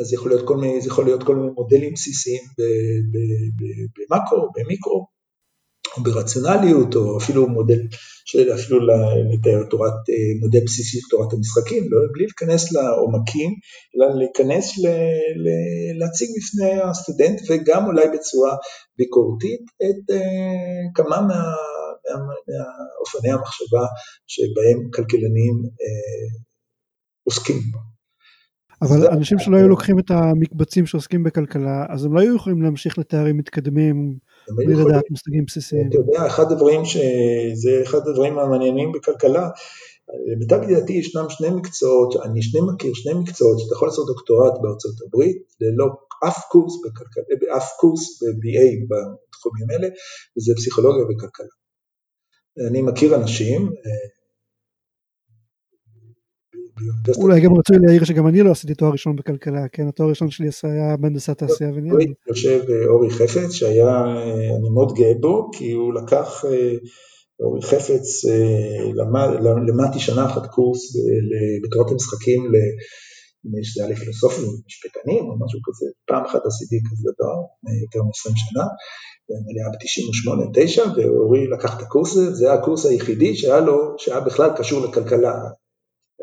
[0.00, 2.42] אז יכול להיות כל מיני, זה יכול להיות כל מיני מודלים בסיסיים
[3.96, 5.06] במקרו, במיקרו,
[5.96, 7.80] או ברציונליות, או אפילו מודל,
[8.54, 8.78] אפילו
[9.32, 9.92] לתאר תורת,
[10.40, 13.50] מודל בסיסי של תורת המשחקים, לא בלי להיכנס לעומקים,
[13.96, 14.86] אלא להיכנס, ל,
[15.44, 15.46] ל,
[15.98, 18.56] להציג בפני הסטודנט, וגם אולי בצורה
[18.98, 20.16] ביקורתית, את
[20.94, 21.54] כמה מה,
[22.14, 23.86] מאופני המחשבה
[24.26, 25.54] שבהם כלכלנים
[27.24, 27.60] עוסקים.
[28.82, 32.98] אבל אנשים שלא היו לוקחים את המקבצים שעוסקים בכלכלה, אז הם לא היו יכולים להמשיך
[32.98, 34.18] לתארים מתקדמים
[34.56, 35.88] בלי לדעת מושגים בסיסיים.
[35.88, 39.48] אתה יודע, אחד הדברים שזה אחד הדברים המעניינים בכלכלה,
[40.32, 44.94] למיטב ידיעתי ישנם שני מקצועות, אני שני מכיר שני מקצועות שאתה יכול לעשות דוקטורט בארצות
[45.06, 45.86] הברית, ללא
[46.28, 49.88] אף קורס בכלכלה, אף קורס ב-BA בתחומים האלה,
[50.36, 51.46] וזה פסיכולוגיה וכלכלה.
[52.70, 53.70] אני מכיר אנשים,
[57.16, 60.48] אולי גם רצוי להעיר שגם אני לא עשיתי תואר ראשון בכלכלה, כן, התואר הראשון שלי
[60.62, 62.00] היה בהנדסת תעשייה וניהול.
[62.28, 64.04] יושב אורי חפץ שהיה,
[64.58, 66.44] אני מאוד גאה בו, כי הוא לקח,
[67.40, 68.24] אורי חפץ,
[69.68, 70.96] למדתי שנה אחת קורס
[71.64, 72.42] בתורת המשחקים
[73.62, 77.36] שזה היה לפילוסופים ומשפטנים או משהו כזה, פעם אחת עשיתי כזה דבר,
[77.84, 78.64] יותר מ-20 שנה,
[79.28, 84.20] זה היה ב-98-9, ואורי לקח את הקורס הזה, זה היה הקורס היחידי שהיה לו, שהיה
[84.20, 85.34] בכלל קשור לכלכלה,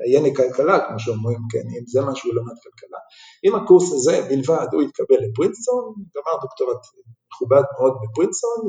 [0.05, 2.99] עייני כלכלה, כמו שאומרים, כן, אם זה מה שהוא למד כלכלה.
[3.43, 6.81] עם הקורס הזה בלבד הוא התקבל לפרינסטון, גמר דוקטורט
[7.29, 8.59] מכובד מאוד בפרינסטון,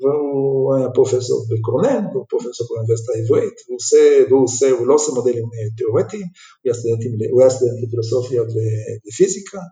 [0.00, 5.12] והוא היה פרופסור בקורנל, והוא פרופסור באוניברסיטה העברית, והוא עושה, והוא עושה, הוא לא עושה
[5.12, 8.42] מודלים אה, תיאורטיים, הוא היה סטודנט, הוא לפילוסופיה
[9.06, 9.62] ופיזיקה,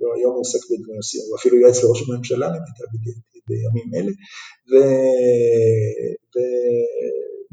[0.00, 2.88] והיום הוא עוסק בנושאים, הוא אפילו יועץ לראש הממשלה למיטב
[3.48, 4.12] בימים אלה.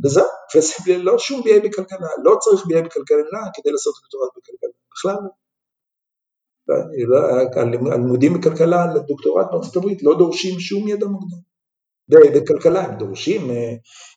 [0.06, 5.16] וזהו, וזה לא שום BA בכלכלה, לא צריך BA בכלכלה כדי לעשות דוקטורט בכלכלה, בכלל
[5.24, 5.30] לא.
[7.92, 11.38] הלימודים בכלכלה לדוקטורט בארצות הברית לא דורשים שום ידע מוקדם.
[12.10, 13.74] בכלכלה הם דורשים אה,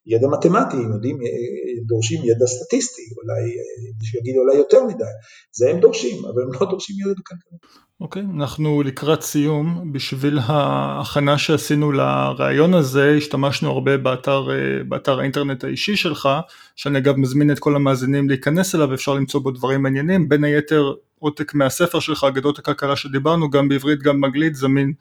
[0.06, 5.04] ידע מתמטי, הם יודעים, אה, דורשים ידע סטטיסטי, אולי, אה, יגיד אולי יותר מדי,
[5.52, 7.58] זה הם דורשים, אבל הם לא דורשים ידע בכלכלה.
[8.01, 14.48] אוקיי, okay, אנחנו לקראת סיום, בשביל ההכנה שעשינו לרעיון הזה, השתמשנו הרבה באתר,
[14.88, 16.28] באתר האינטרנט האישי שלך,
[16.76, 20.92] שאני אגב מזמין את כל המאזינים להיכנס אליו, אפשר למצוא בו דברים מעניינים, בין היתר
[21.18, 24.92] עותק מהספר שלך, אגדות הכלכלה שדיברנו, גם בעברית גם באנגלית, זמין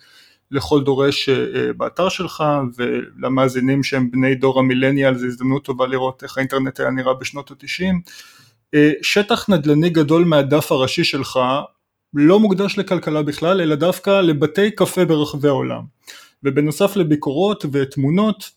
[0.51, 2.43] לכל דורש אה, באתר שלך,
[2.77, 8.01] ולמאזינים שהם בני דור המילניאל, זו הזדמנות טובה לראות איך האינטרנט היה נראה בשנות התשעים.
[8.73, 11.39] אה, שטח נדל"ני גדול מהדף הראשי שלך
[12.13, 15.81] לא מוקדש לכלכלה בכלל, אלא דווקא לבתי קפה ברחבי העולם.
[16.43, 18.49] ובנוסף לביקורות ותמונות,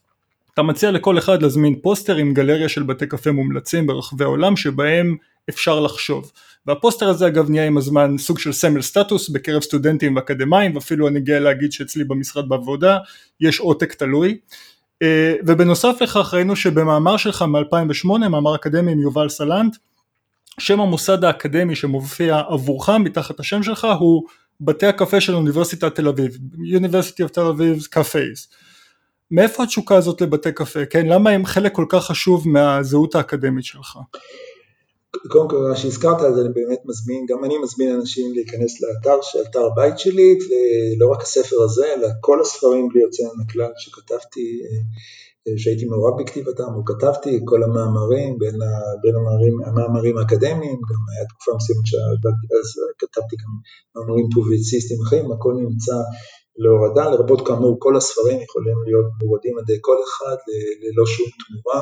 [0.54, 5.16] אתה מציע לכל אחד להזמין פוסטר עם גלריה של בתי קפה מומלצים ברחבי העולם שבהם
[5.48, 6.32] אפשר לחשוב.
[6.66, 11.20] והפוסטר הזה אגב נהיה עם הזמן סוג של סמל סטטוס בקרב סטודנטים ואקדמאים ואפילו אני
[11.20, 12.98] גאה להגיד שאצלי במשרד בעבודה
[13.40, 14.38] יש עותק תלוי
[15.02, 19.76] אה, ובנוסף לכך ראינו שבמאמר שלך מ-2008 מאמר אקדמי עם יובל סלנט
[20.60, 24.22] שם המוסד האקדמי שמופיע עבורך מתחת השם שלך הוא
[24.60, 26.38] בתי הקפה של אוניברסיטת תל אביב,
[26.78, 28.46] University of תל אביב קפייז.
[29.30, 31.06] מאיפה התשוקה הזאת לבתי קפה, כן?
[31.06, 33.98] למה הם חלק כל כך חשוב מהזהות האקדמית שלך?
[35.28, 39.18] קודם כל מה שהזכרת אז אני באמת מזמין, גם אני מזמין אנשים להיכנס לאתר,
[39.50, 44.60] אתר הבית שלי, ולא רק הספר הזה, אלא כל הספרים בלי יוצא מן הכלל שכתבתי,
[44.64, 44.80] אה,
[45.56, 48.70] שהייתי מעורב בכתיבתם, או כתבתי כל המאמרים, בין, ה,
[49.02, 53.52] בין המאמרים, המאמרים האקדמיים, גם היה תקופה מסוימת שכתבתי גם
[53.94, 55.96] מאמרים פובליציסטיים אחרים, הכל נמצא
[56.62, 60.36] להורדה, לרבות כאמור כל הספרים יכולים להיות מורדים על כל אחד
[60.82, 61.80] ללא שום תמורה,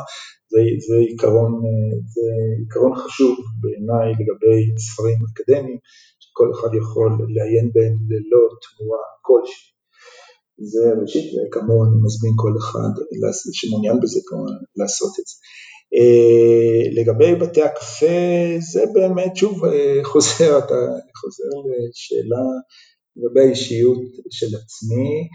[0.51, 1.53] זה, זה, עיקרון,
[2.15, 2.27] זה
[2.63, 5.79] עיקרון חשוב בעיניי לגבי ספרים אקדמיים,
[6.21, 9.80] שכל אחד יכול לעיין בהם ללא תמורה כלשהי.
[10.61, 12.93] זה ראשית, וכאמור אני מזמין כל אחד
[13.53, 15.35] שמעוניין בזה כמובן לעשות את זה.
[15.95, 20.75] אה, לגבי בתי הקפה, זה באמת, שוב, אה, חוזר, אתה
[21.21, 21.51] חוזר
[21.89, 22.45] לשאלה
[23.17, 23.99] לגבי האישיות
[24.31, 25.29] של עצמי.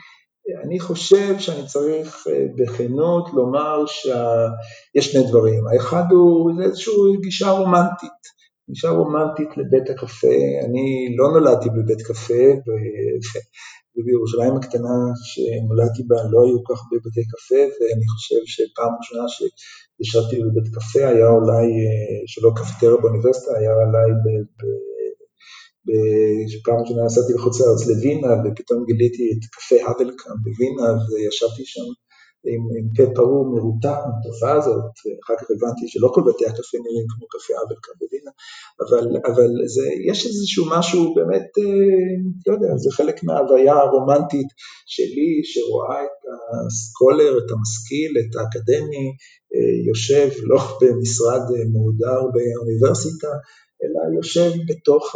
[0.65, 8.21] אני חושב שאני צריך אה, בכנות לומר שיש שני דברים, האחד הוא איזושהי גישה רומנטית,
[8.69, 12.43] גישה רומנטית לבית הקפה, אני לא נולדתי בבית קפה
[13.95, 14.97] ובירושלים הקטנה
[15.29, 21.03] שנולדתי בה לא היו כך הרבה בתי קפה ואני חושב שפעם ראשונה שישבתי בבית קפה
[21.13, 24.07] היה אולי, אה, שלא קפטריה באוניברסיטה, היה אולי
[26.51, 31.87] שפעם ראשונה נסעתי לחוץ לארץ לווינה ופתאום גיליתי את קפה האבלקאם בווינה וישבתי שם
[32.51, 34.91] עם, עם פה פרור מרותק מהתופעה הזאת,
[35.23, 38.31] אחר כך הבנתי שלא כל בתי הקפה נראים כמו קפה האבלקאם בווינה,
[38.83, 42.13] אבל, אבל זה, יש איזשהו משהו באמת, אה,
[42.47, 44.49] לא יודע, זה חלק מההוויה הרומנטית
[44.85, 46.19] שלי שרואה את
[46.65, 49.07] הסקולר, את המשכיל, את האקדמי,
[49.53, 51.43] אה, יושב לא במשרד
[51.73, 53.31] מהודר באוניברסיטה,
[53.83, 55.15] אלא יושב בתוך,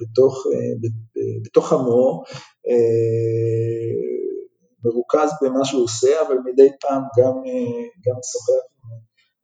[0.00, 0.88] בתוך, אה,
[1.44, 2.22] בתוך עמו,
[2.68, 4.12] אה,
[4.84, 8.64] מרוכז במה שהוא עושה, אבל מדי פעם גם, אה, גם שוחח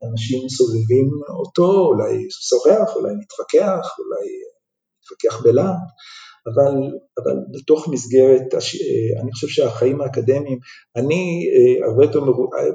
[0.03, 1.09] עם אנשים סובבים
[1.41, 4.27] אותו, אולי שוחח, אולי מתווכח, אולי
[5.01, 5.85] מתווכח בלהט,
[6.49, 6.73] אבל,
[7.19, 8.47] אבל בתוך מסגרת,
[9.21, 10.59] אני חושב שהחיים האקדמיים,
[10.97, 11.23] אני
[11.87, 12.21] הרבה יותר,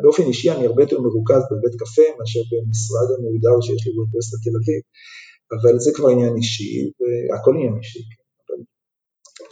[0.02, 4.56] באופן אישי אני הרבה יותר מרוכז בבית קפה מאשר במשרד המהודר שיש לי באוניברסיטת תל
[4.60, 4.82] אביב.
[5.54, 8.23] אבל זה כבר עניין אישי, והכל עניין אישי, כן,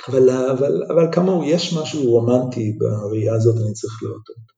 [0.07, 4.51] אבל, אבל, אבל, כאמור, יש משהו רומנטי בראייה הזאת, אני צריך להודות.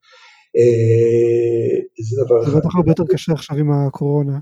[0.57, 1.79] אה,
[2.09, 2.51] זה דבר אחד.
[2.51, 4.39] זה בטח הרבה יותר קשה עכשיו עם הקורונה.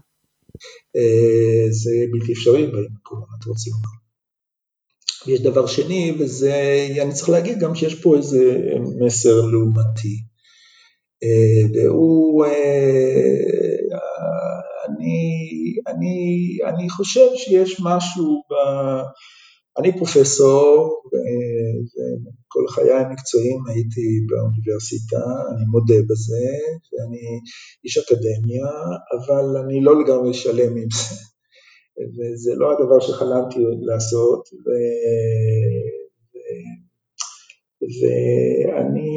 [0.95, 4.01] אה, זה בלתי אפשרי עם הקורונה, אתה רוצה לומר.
[5.27, 8.63] ויש דבר שני, וזה, אני צריך להגיד גם שיש פה איזה
[8.99, 10.23] מסר לעומתי.
[11.23, 12.45] אה, והוא,
[14.85, 15.41] אני
[15.87, 18.53] אני, אני חושב שיש משהו ב...
[19.77, 26.47] אני פרופסור, וכל חיי המקצועיים הייתי באוניברסיטה, אני מודה בזה,
[26.91, 27.39] ואני
[27.83, 28.69] איש אקדמיה,
[29.15, 31.15] אבל אני לא לגמרי שלם עם זה.
[32.15, 34.67] וזה לא הדבר שחלמתי לעשות, ו...
[38.01, 39.09] ואני,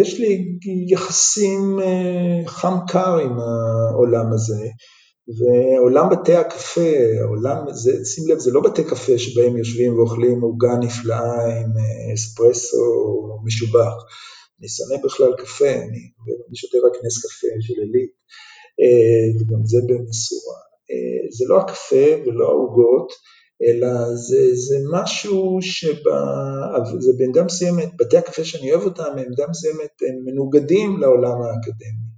[0.00, 0.58] יש לי
[0.88, 4.68] יחסים אה, חם קר עם העולם הזה,
[5.28, 6.94] ועולם בתי הקפה,
[7.28, 12.14] עולם, זה, שים לב, זה לא בתי קפה שבהם יושבים ואוכלים עוגה נפלאה עם אה,
[12.14, 12.78] אספרסו
[13.44, 13.92] משובח.
[14.60, 16.02] אני שונא בכלל קפה, אני,
[16.48, 18.10] אני שותה רק נס קפה של עילית,
[18.80, 20.58] אה, וגם זה במשורה.
[21.30, 23.12] זה לא הקפה ולא העוגות,
[23.62, 25.58] אלא זה, זה משהו
[27.00, 32.11] זה בעמדה מסוימת, בתי הקפה שאני אוהב אותם, בעמדה מסוימת הם מנוגדים לעולם האקדמי,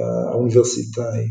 [0.00, 1.24] האוניברסיטאי,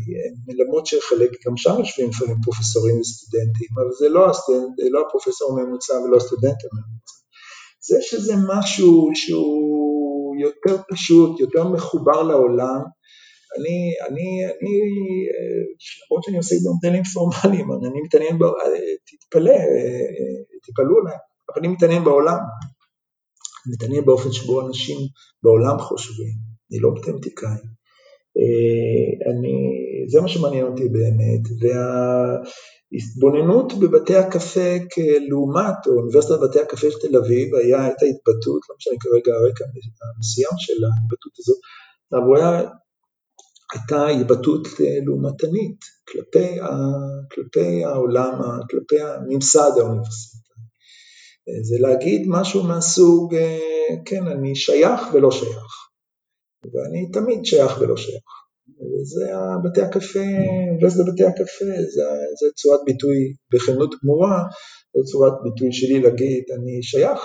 [0.58, 5.94] למרות שחלק, גם שם יושבים לפעמים פרופסורים וסטודנטים, אבל זה לא, הסטודנט, לא הפרופסור הממוצע
[5.94, 7.16] ולא הסטודנט הממוצע.
[7.88, 12.80] זה שזה משהו שהוא יותר פשוט, יותר מחובר לעולם,
[13.58, 14.74] אני, אני, אני,
[16.10, 18.38] למרות שאני עושה מודלים פורמליים, אני מתעניין,
[19.06, 19.54] תתפלא,
[20.62, 21.16] תתפלאו עליי,
[21.48, 22.38] אבל אני מתעניין בעולם,
[23.66, 24.98] אני מתעניין באופן שבו אנשים
[25.42, 26.34] בעולם חושבים,
[26.70, 27.58] אני לא מתמטיקאי.
[29.30, 29.54] אני,
[30.08, 37.16] זה מה שמעניין אותי באמת, וההתבוננות בבתי הקפה כלעומת, או אוניברסיטת בתי הקפה של תל
[37.16, 39.64] אביב, היה, הייתה התבטאות, לא משנה כרגע הרקע
[40.16, 41.58] המסוים של ההתבטאות הזאת,
[42.12, 42.66] אבל
[43.72, 46.68] הייתה התבטאות אה, לעומתנית כלפי, ה,
[47.32, 50.42] כלפי העולם, כלפי הממסד האוניברסיטאי.
[51.48, 53.58] אה, זה להגיד משהו מהסוג, אה,
[54.04, 55.91] כן, אני שייך ולא שייך,
[56.72, 58.22] ואני תמיד שייך ולא שייך.
[58.90, 59.26] וזה
[59.64, 60.28] בתי הקפה,
[60.68, 62.04] אוניברסיטת בתי הקפה, זה,
[62.40, 63.18] זה צורת ביטוי
[63.52, 64.38] בכנות גמורה,
[64.96, 67.20] זו צורת ביטוי שלי להגיד, אני שייך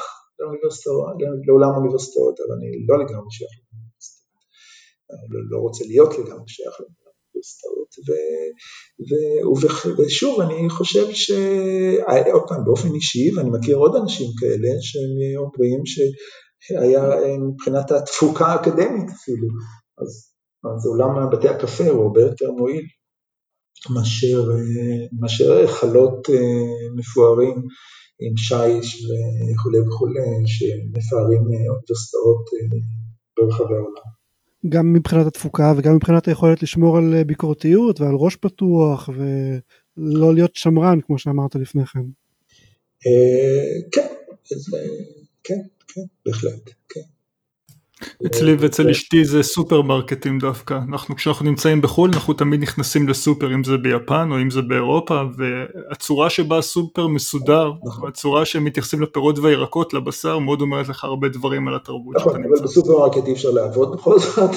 [1.47, 3.51] לעולם האוניברסיטאות, אבל אני לא לגמרי שייך
[5.31, 7.89] לא, לא רוצה להיות לגמרי שייך לאוניברסיטאות,
[9.99, 11.31] ושוב אני חושב ש...
[12.33, 15.81] עוד פעם באופן אישי, ואני מכיר עוד אנשים כאלה שהם אומרים
[16.59, 17.01] שהיה
[17.49, 19.47] מבחינת התפוקה האקדמית אפילו,
[19.97, 20.33] אז,
[20.63, 22.85] אז עולם בתי הקפה הוא הרבה יותר מועיל
[23.89, 24.49] מאשר,
[25.19, 26.27] מאשר חלות
[26.95, 27.55] מפוארים
[28.19, 29.05] עם שיש
[29.53, 32.45] וכולי וכולי שמפארים אוניברסיטאות
[33.37, 34.17] ברחבי העולם.
[34.69, 40.99] גם מבחינת התפוקה וגם מבחינת היכולת לשמור על ביקורתיות ועל ראש פתוח ולא להיות שמרן
[41.01, 41.99] כמו שאמרת לפני כן.
[43.07, 44.07] אה, כן,
[45.43, 47.16] כן, כן, בהחלט, כן.
[48.25, 53.63] אצלי ואצל אשתי זה סופרמרקטים דווקא, אנחנו כשאנחנו נמצאים בחו"ל אנחנו תמיד נכנסים לסופר אם
[53.63, 58.09] זה ביפן או אם זה באירופה והצורה שבה הסופר מסודר, נכון.
[58.09, 62.63] הצורה שהם מתייחסים לפירות והירקות, לבשר, מאוד אומרת לך הרבה דברים על התרבות נכון, אבל
[62.63, 64.51] בסופרמרקט אי אפשר לעבוד בכל זאת,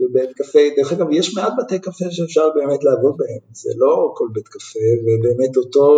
[0.00, 4.28] ובית קפה, דרך אגב יש מעט בתי קפה שאפשר באמת לעבוד בהם, זה לא כל
[4.32, 5.88] בית קפה, ובאמת אותו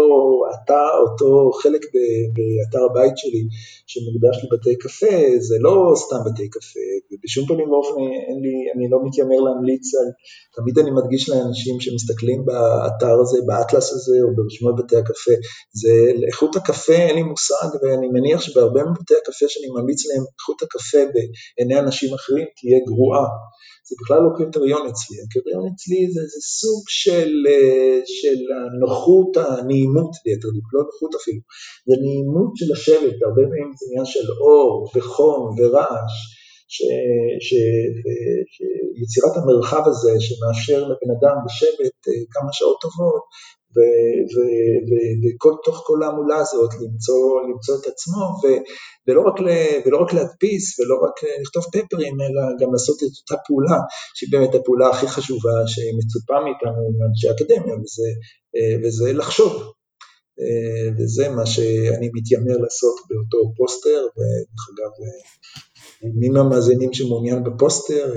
[0.54, 1.86] אתר, אותו חלק
[2.34, 3.44] באתר הבית שלי
[3.86, 8.98] שמוקדש לבתי קפה, זה לא סתם בתי קפה, ובשום פנים ואופן אין לי, אני לא
[9.06, 10.08] מתיימר להמליץ על,
[10.56, 15.34] תמיד אני מדגיש לאנשים שמסתכלים באתר הזה, באטלס הזה, או ברשימות בתי הקפה,
[15.80, 15.92] זה
[16.28, 21.02] איכות הקפה אין לי מושג, ואני מניח שבהרבה מבתי הקפה שאני ממליץ להם, איכות הקפה
[21.12, 23.26] בעיני אנשים אחרים תהיה גרועה.
[23.88, 27.30] זה בכלל לא קריטריון אצלי, הקריטריון אצלי זה, זה סוג של,
[28.18, 31.40] של הנוחות, הנעימות ליתר דיוק, לא נוחות אפילו,
[31.88, 36.14] זה נעימות של לשבת, הרבה פעמים זה עניין של אור וחום ורעש,
[37.44, 43.24] שיצירת המרחב הזה שמאפשר לבן אדם לשבת אה, כמה שעות טובות
[45.64, 48.44] ותוך כל ההמולה הזאת למצוא, למצוא את עצמו ו,
[49.08, 49.48] ולא, רק ל,
[49.86, 53.78] ולא רק להדפיס ולא רק לכתוב פפרים אלא גם לעשות את אותה פעולה
[54.14, 58.08] שהיא באמת הפעולה הכי חשובה שמצופה מאיתנו מאנשי אקדמיה וזה,
[58.56, 59.52] אה, וזה לחשוב.
[59.52, 59.83] אה,
[60.98, 64.90] וזה מה שאני מתיימר לעשות באותו פוסטר ודרך אגב
[66.02, 68.12] מי מהמאזינים שמעוניין בפוסטר,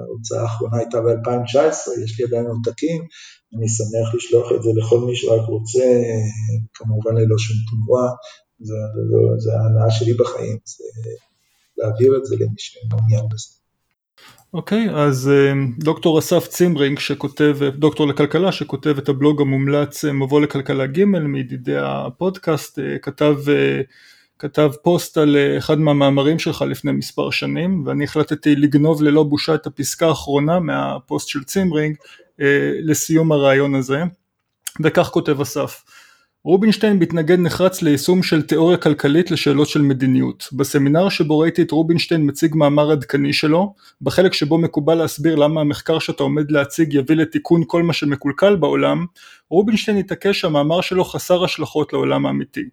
[0.00, 3.02] ההוצאה האחרונה הייתה ב-2019, יש לי עדיין עותקים,
[3.56, 6.02] אני שמח לשלוח את זה לכל מי שרק רוצה,
[6.74, 8.08] כמובן ללא שום תמורה,
[9.38, 10.84] זה ההנאה שלי בחיים, זה
[11.76, 13.65] להעביר את זה למי שמעוניין בזה.
[14.56, 15.30] אוקיי, אוקיי, אז
[15.78, 22.78] דוקטור אסף צימרינג שכותב, דוקטור לכלכלה שכותב את הבלוג המומלץ מבוא לכלכלה ג' מידידי הפודקאסט,
[23.02, 23.36] כתב
[24.38, 29.54] כתב פוסט על אה, אחד מהמאמרים שלך לפני מספר שנים ואני החלטתי לגנוב ללא בושה
[29.54, 31.96] את הפסקה האחרונה מהפוסט של צימרינג
[32.82, 34.02] לסיום הרעיון הזה,
[34.82, 35.84] וכך כותב אסף
[36.46, 40.48] רובינשטיין מתנגד נחרץ ליישום של תיאוריה כלכלית לשאלות של מדיניות.
[40.52, 45.98] בסמינר שבו ראיתי את רובינשטיין מציג מאמר עדכני שלו, בחלק שבו מקובל להסביר למה המחקר
[45.98, 49.06] שאתה עומד להציג יביא לתיקון כל מה שמקולקל בעולם,
[49.50, 52.64] רובינשטיין התעקש שהמאמר שלו חסר השלכות לעולם האמיתי.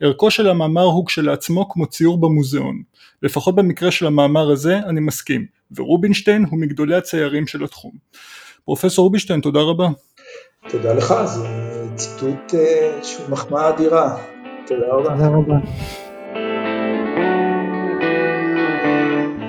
[0.00, 2.82] ערכו של המאמר הוא כשלעצמו כמו ציור במוזיאון.
[3.22, 5.46] לפחות במקרה של המאמר הזה אני מסכים,
[5.76, 7.92] ורובינשטיין הוא מגדולי הציירים של התחום.
[8.64, 9.88] פרופסור רובינשטיין תודה רבה.
[10.70, 14.16] תודה לך, זה ציטוט אה, שהוא מחמאה אדירה.
[14.66, 15.10] תודה רבה.
[15.10, 15.56] תודה רבה.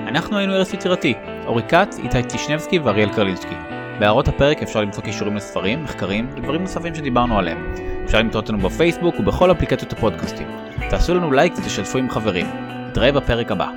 [0.08, 1.14] אנחנו היינו ארץ יצירתי,
[1.46, 3.54] אורי כץ, איתי טישנבסקי ואריאל קרלינסקי.
[3.98, 7.74] בהערות הפרק אפשר למצוא קישורים לספרים, מחקרים ודברים נוספים שדיברנו עליהם.
[8.04, 10.46] אפשר למצוא אותנו בפייסבוק ובכל אפליקציות הפודקאסטים.
[10.90, 12.46] תעשו לנו לייק ותשתפו עם חברים.
[12.88, 13.70] נתראה בפרק הבא.